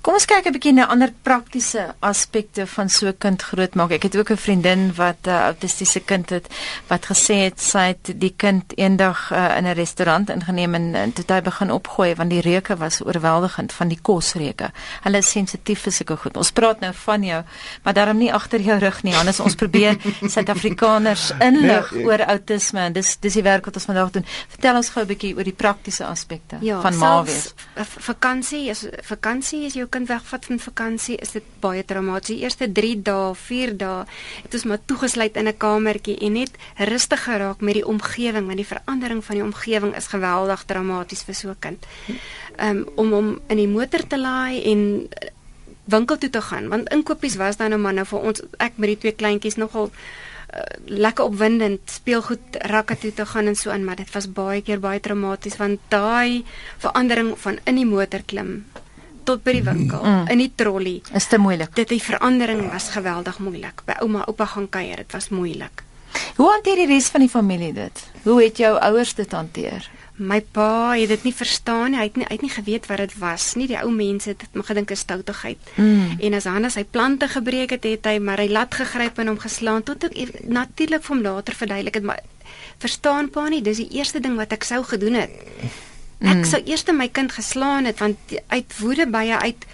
Kom 0.00 0.14
ons 0.14 0.26
kyk 0.26 0.46
'n 0.46 0.52
bietjie 0.52 0.72
na 0.72 0.86
ander 0.86 1.12
praktiese 1.22 1.94
aspekte 2.00 2.66
van 2.66 2.88
so 2.88 3.06
'n 3.06 3.18
kind 3.18 3.42
grootmaak. 3.42 3.90
Ek 3.90 4.02
het 4.02 4.16
ook 4.16 4.30
'n 4.30 4.36
vriendin 4.36 4.94
wat 4.94 5.26
'n 5.26 5.28
uh, 5.28 5.44
autistiese 5.50 6.00
kind 6.00 6.30
het 6.30 6.46
wat 6.88 7.06
gesê 7.06 7.34
het 7.48 7.60
sy 7.60 7.94
het 7.94 8.20
die 8.20 8.34
kind 8.36 8.64
eendag 8.76 9.30
uh, 9.32 9.56
in 9.56 9.64
'n 9.64 9.74
restaurant 9.74 10.30
ingeneem 10.30 10.74
en, 10.74 10.94
en 10.94 11.12
toe 11.12 11.24
hy 11.28 11.40
begin 11.40 11.70
opgooi 11.70 12.14
want 12.14 12.30
die 12.30 12.40
reuke 12.40 12.76
was 12.76 13.00
oorweldigend 13.00 13.72
van 13.72 13.88
die 13.88 13.98
kosreuke. 14.02 14.70
Hulle 15.02 15.18
is 15.18 15.30
sensitief 15.30 15.80
vir 15.80 15.92
sulke 15.92 16.16
goed. 16.16 16.36
Ons 16.36 16.50
praat 16.50 16.80
nou 16.80 16.92
van 16.94 17.22
jou, 17.22 17.42
maar 17.82 17.94
daarom 17.94 18.18
nie 18.18 18.32
agter 18.32 18.60
jou 18.60 18.78
rug 18.78 19.02
nie. 19.02 19.16
Anders 19.16 19.40
ons 19.40 19.54
probeer 19.54 19.96
Suid-Afrikaners 20.34 21.30
inlig 21.38 21.90
nee, 21.90 22.04
oor 22.04 22.24
outisme 22.26 22.80
en 22.80 22.92
dis 22.92 23.16
dis 23.20 23.38
die 23.38 23.42
werk 23.42 23.64
wat 23.64 23.74
ons 23.74 23.88
vandag 23.90 24.10
doen. 24.10 24.26
Vertel 24.48 24.76
ons 24.76 24.88
gou 24.88 25.02
'n 25.02 25.06
bietjie 25.06 25.34
oor 25.36 25.44
die 25.44 25.56
praktiese 25.56 26.06
aspekte 26.06 26.56
ja, 26.60 26.80
van 26.80 26.98
ma 26.98 27.22
wees. 27.22 27.54
Vakansie 28.08 28.68
is 28.70 28.86
vakansie 29.02 29.53
vakansie 29.54 29.66
as 29.66 29.76
jou 29.76 29.86
kind 29.88 30.08
wegvat 30.08 30.46
van 30.48 30.58
vakansie, 30.58 31.16
is 31.22 31.32
dit 31.32 31.44
baie 31.60 31.84
traumaties. 31.84 32.36
Die 32.36 32.42
eerste 32.42 32.66
3 32.72 33.02
dae, 33.02 33.34
4 33.34 33.76
dae, 33.78 34.04
het 34.42 34.54
ons 34.54 34.64
maar 34.64 34.80
toegesluit 34.86 35.36
in 35.36 35.48
'n 35.48 35.56
kamertjie 35.56 36.18
en 36.18 36.32
net 36.32 36.50
rustig 36.78 37.24
geraak 37.24 37.60
met 37.60 37.74
die 37.74 37.86
omgewing, 37.86 38.46
want 38.46 38.56
die 38.56 38.66
verandering 38.66 39.24
van 39.24 39.36
die 39.36 39.44
omgewing 39.44 39.94
is 39.96 40.06
geweldig 40.06 40.64
traumaties 40.66 41.22
vir 41.22 41.34
so 41.34 41.48
'n 41.50 41.56
kind. 41.60 41.86
Um 42.58 42.88
om 42.96 43.12
hom 43.12 43.40
in 43.48 43.56
die 43.56 43.68
motor 43.68 44.06
te 44.06 44.18
laai 44.18 44.62
en 44.64 45.08
winkel 45.84 46.18
toe 46.18 46.30
te 46.30 46.40
gaan, 46.40 46.68
want 46.68 46.88
inkopies 46.88 47.36
was 47.36 47.56
dan 47.56 47.70
nou 47.70 47.80
maar 47.80 47.94
nou 47.94 48.06
vir 48.06 48.20
ons 48.20 48.42
ek 48.58 48.72
met 48.76 48.88
die 48.88 48.98
twee 48.98 49.12
kleintjies 49.12 49.56
nogal 49.56 49.90
uh, 49.90 50.60
lekker 50.86 51.24
opwindend 51.24 51.80
speelgoed 51.84 52.56
rakke 52.56 52.96
toe 52.96 53.12
te 53.12 53.26
gaan 53.26 53.46
en 53.46 53.54
so 53.54 53.70
aan 53.70 53.84
maar 53.84 53.96
dit 53.96 54.12
was 54.12 54.32
baie 54.32 54.62
keer 54.62 54.80
baie 54.80 55.00
traumaties 55.00 55.56
want 55.56 55.80
daai 55.88 56.44
verandering 56.78 57.38
van 57.38 57.58
in 57.64 57.74
die 57.74 57.86
motor 57.86 58.22
klim 58.26 58.64
tot 59.24 59.42
by 59.44 59.56
die 59.58 59.64
winkel 59.64 60.04
mm. 60.04 60.28
in 60.32 60.44
die 60.44 60.52
trolly. 60.54 61.00
Is 61.14 61.26
te 61.30 61.40
moeilik. 61.40 61.74
Dit 61.76 61.92
die 61.92 62.02
verandering 62.02 62.66
was 62.72 62.90
geweldig 62.94 63.40
moeilik. 63.42 63.84
By 63.88 63.98
ouma 64.04 64.24
oupa 64.28 64.46
gaan 64.54 64.68
kuier, 64.68 65.02
dit 65.04 65.16
was 65.16 65.30
moeilik. 65.34 65.84
Hoe 66.36 66.50
hanteer 66.50 66.82
die 66.82 66.88
res 66.90 67.10
van 67.10 67.24
die 67.24 67.30
familie 67.30 67.72
dit? 67.74 68.00
Hoe 68.22 68.38
het 68.42 68.58
jou 68.58 68.72
ouers 68.78 69.14
dit 69.18 69.32
hanteer? 69.34 69.86
My 70.14 70.38
pa 70.54 70.94
het 70.94 71.10
dit 71.10 71.24
nie 71.26 71.34
verstaan 71.34 71.90
nie. 71.90 71.98
Hy 71.98 72.04
het 72.06 72.18
nie 72.20 72.28
uit 72.28 72.42
nie 72.46 72.52
geweet 72.54 72.86
wat 72.86 73.00
dit 73.02 73.16
was 73.18 73.48
nie. 73.58 73.66
Die 73.70 73.78
ou 73.80 73.90
mense 73.90 74.30
het 74.30 74.44
dit 74.44 74.66
gedink 74.66 74.92
is 74.94 75.02
stoutigheid. 75.02 75.72
Mm. 75.74 76.20
En 76.20 76.36
as 76.38 76.46
Hannes 76.46 76.78
sy 76.78 76.84
plante 76.86 77.28
gebreek 77.28 77.74
het, 77.74 77.88
het 77.88 78.06
hy 78.06 78.20
maar 78.22 78.42
hy 78.42 78.46
laat 78.52 78.74
gegryp 78.78 79.18
en 79.18 79.32
hom 79.32 79.40
geslaan 79.42 79.82
tot 79.82 80.06
ek 80.06 80.44
natuurlik 80.46 81.02
vir 81.02 81.16
hom 81.16 81.24
later 81.24 81.58
verduidelik 81.58 81.98
het, 81.98 82.06
maar 82.06 82.22
verstaan 82.78 83.30
pa 83.34 83.48
nie, 83.48 83.62
dis 83.62 83.82
die 83.82 83.90
eerste 83.98 84.22
ding 84.22 84.38
wat 84.38 84.54
ek 84.54 84.66
sou 84.66 84.84
gedoen 84.86 85.18
het. 85.24 85.34
Ek 86.20 86.34
Mm. 86.36 86.44
sou 86.44 86.62
eers 86.64 86.84
my 86.92 87.08
kind 87.08 87.32
geslaan 87.32 87.84
het 87.84 87.98
want 87.98 88.16
uit 88.46 88.78
woede 88.78 89.06
baie 89.06 89.38
uit 89.38 89.64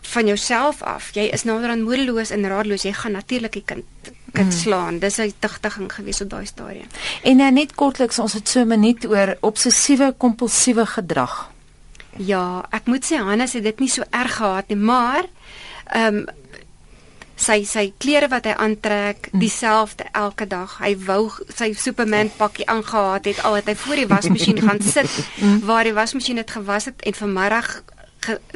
van 0.00 0.26
jouself 0.26 0.82
af. 0.82 1.10
Jy 1.14 1.28
is 1.32 1.44
naderhand 1.44 1.82
moedeloos 1.82 2.30
en 2.30 2.48
raadloos. 2.48 2.82
Jy 2.82 2.92
gaan 2.92 3.12
natuurlik 3.12 3.52
die 3.52 3.64
kind 3.64 3.84
kind 4.32 4.54
slaan. 4.54 4.98
Dis 4.98 5.18
'n 5.18 5.32
tigtiging 5.38 5.92
gewees 5.92 6.20
op 6.20 6.30
daai 6.30 6.46
stadium. 6.46 6.86
En 7.22 7.36
nou 7.36 7.50
net 7.52 7.74
kortliks, 7.74 8.18
ons 8.18 8.32
het 8.32 8.48
so 8.48 8.60
'n 8.60 8.66
minuut 8.66 9.06
oor 9.06 9.36
obsessiewe 9.40 10.14
kompulsiewe 10.18 10.86
gedrag. 10.86 11.50
Ja, 12.16 12.64
ek 12.70 12.86
moet 12.86 13.04
sê 13.04 13.16
Hannes 13.16 13.52
het 13.52 13.62
dit 13.62 13.78
nie 13.78 13.88
so 13.88 14.02
erg 14.10 14.36
gehad 14.36 14.68
nie, 14.68 14.76
maar 14.76 15.24
ehm 15.86 16.14
um, 16.16 16.26
sy 17.38 17.62
sy 17.68 17.92
klere 18.02 18.28
wat 18.32 18.48
hy 18.48 18.54
aantrek, 18.58 19.30
dieselfde 19.32 20.08
elke 20.12 20.46
dag. 20.50 20.78
Hy 20.82 20.94
wou 21.06 21.28
sy 21.54 21.72
Superman 21.78 22.32
pakkie 22.36 22.66
aangetree 22.66 23.34
het, 23.34 23.44
al 23.44 23.58
het 23.60 23.68
hy 23.70 23.76
voor 23.78 24.02
die 24.02 24.08
wasmasjien 24.10 24.60
gaan 24.64 24.82
sit 24.82 25.10
waar 25.68 25.86
die 25.86 25.94
wasmasjien 25.96 26.40
dit 26.40 26.50
gewas 26.50 26.90
het 26.90 27.02
en 27.06 27.14
vanmiddag 27.14 27.70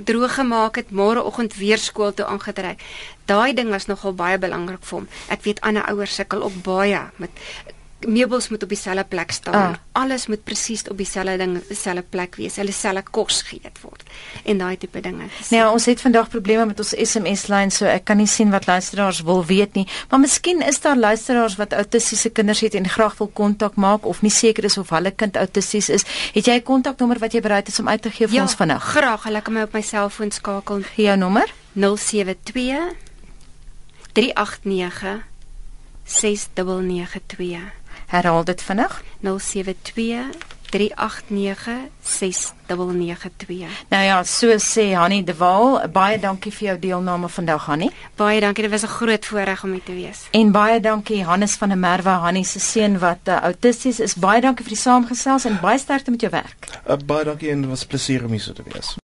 droog 0.05 0.35
gemaak 0.35 0.77
het, 0.77 0.91
môreoggend 0.91 1.55
weer 1.57 1.79
skool 1.79 2.13
toe 2.15 2.27
aangetrek. 2.27 2.83
Daai 3.31 3.55
ding 3.55 3.71
was 3.71 3.87
nogal 3.87 4.15
baie 4.15 4.39
belangrik 4.39 4.83
vir 4.85 4.99
hom. 4.99 5.09
Ek 5.33 5.45
weet 5.47 5.63
ander 5.63 5.87
ouers 5.89 6.15
sukkel 6.19 6.43
ook 6.43 6.59
baie 6.67 7.01
met 7.23 7.31
meubels 8.07 8.49
moet 8.49 8.63
op 8.63 8.69
dieselfde 8.69 9.05
plek 9.05 9.31
staan. 9.31 9.55
Ah. 9.55 9.75
Alles 9.93 10.27
moet 10.27 10.45
presies 10.45 10.83
op 10.89 10.97
dieselfde 10.97 11.37
ding, 11.37 11.59
dieselfde 11.69 12.03
plek 12.03 12.37
wees. 12.37 12.57
Hulle 12.57 12.73
selfe 12.73 13.03
kos 13.11 13.43
geëet 13.43 13.81
word 13.83 14.03
en 14.45 14.59
daai 14.59 14.77
tipe 14.77 15.01
dinge. 15.01 15.29
Nou, 15.51 15.73
ons 15.73 15.87
het 15.87 16.01
vandag 16.01 16.29
probleme 16.33 16.67
met 16.67 16.79
ons 16.79 16.95
SMS-lyn, 16.97 17.71
so 17.71 17.87
ek 17.87 18.05
kan 18.09 18.19
nie 18.21 18.29
sien 18.31 18.51
wat 18.51 18.67
luisteraars 18.67 19.23
wil 19.27 19.45
weet 19.47 19.75
nie, 19.79 19.87
maar 20.11 20.23
miskien 20.23 20.63
is 20.67 20.81
daar 20.81 20.97
luisteraars 20.97 21.57
wat 21.61 21.73
autistiese 21.77 22.31
kinders 22.31 22.61
het 22.61 22.75
en 22.79 22.89
graag 22.89 23.17
wil 23.19 23.31
kontak 23.33 23.75
maak 23.75 24.07
of 24.07 24.23
nie 24.23 24.33
seker 24.33 24.65
is 24.65 24.79
of 24.79 24.91
hulle 24.95 25.11
kind 25.11 25.37
autisties 25.37 25.89
is. 25.89 26.07
Het 26.35 26.47
jy 26.47 26.57
'n 26.61 26.63
kontaknommer 26.63 27.19
wat 27.19 27.33
jy 27.33 27.41
bereid 27.41 27.69
is 27.69 27.79
om 27.79 27.89
uit 27.89 28.03
te 28.03 28.11
gee 28.11 28.27
vir 28.27 28.37
ja, 28.37 28.43
ons 28.43 28.55
vandag? 28.55 28.83
Graag, 28.83 29.23
hulle 29.25 29.43
kan 29.43 29.55
my 29.55 29.63
op 29.63 29.73
my 29.73 29.83
selfoon 29.83 30.31
skakel 30.31 30.83
Gee 30.95 31.05
jou 31.07 31.17
nommer? 31.17 31.53
072 31.75 32.95
389 34.13 35.25
6992. 36.05 37.82
Herhaal 38.13 38.45
dit 38.45 38.63
vinnig. 38.63 39.03
072 39.21 40.25
389 40.73 41.73
6992. 42.03 43.69
Nou 43.89 44.05
ja, 44.05 44.23
so 44.25 44.57
sê 44.59 44.93
Hanni 44.93 45.25
de 45.25 45.35
Waal, 45.37 45.79
baie 45.93 46.19
dankie 46.21 46.53
vir 46.53 46.67
jou 46.69 46.79
deelname 46.79 47.29
vandag 47.29 47.67
Hanni. 47.69 47.91
Baie 48.17 48.41
dankie, 48.41 48.65
dit 48.65 48.73
was 48.73 48.85
'n 48.85 48.95
groot 48.97 49.27
voorreg 49.27 49.65
om 49.65 49.73
hier 49.73 49.83
te 49.85 49.93
wees. 49.93 50.29
En 50.31 50.51
baie 50.51 50.81
dankie 50.81 51.25
Hannes 51.25 51.55
van 51.55 51.69
der 51.69 51.79
Merwe, 51.79 52.09
Hanni 52.09 52.45
se 52.45 52.61
seun 52.61 52.99
wat 52.99 53.29
uh, 53.29 53.41
autisties 53.41 54.01
is. 54.01 54.15
Baie 54.15 54.41
dankie 54.41 54.65
vir 54.65 54.75
die 54.75 54.83
saamgesels 54.83 55.45
en 55.45 55.61
baie 55.61 55.79
sterkte 55.79 56.11
met 56.11 56.21
jou 56.21 56.33
werk. 56.33 56.69
Uh, 56.89 56.97
baie 57.07 57.25
dankie 57.25 57.51
en 57.51 57.61
dit 57.61 57.71
was 57.71 57.85
'n 57.85 57.89
plesier 57.89 58.25
om 58.25 58.31
hier 58.31 58.41
so 58.41 58.53
te 58.53 58.63
wees. 58.65 58.97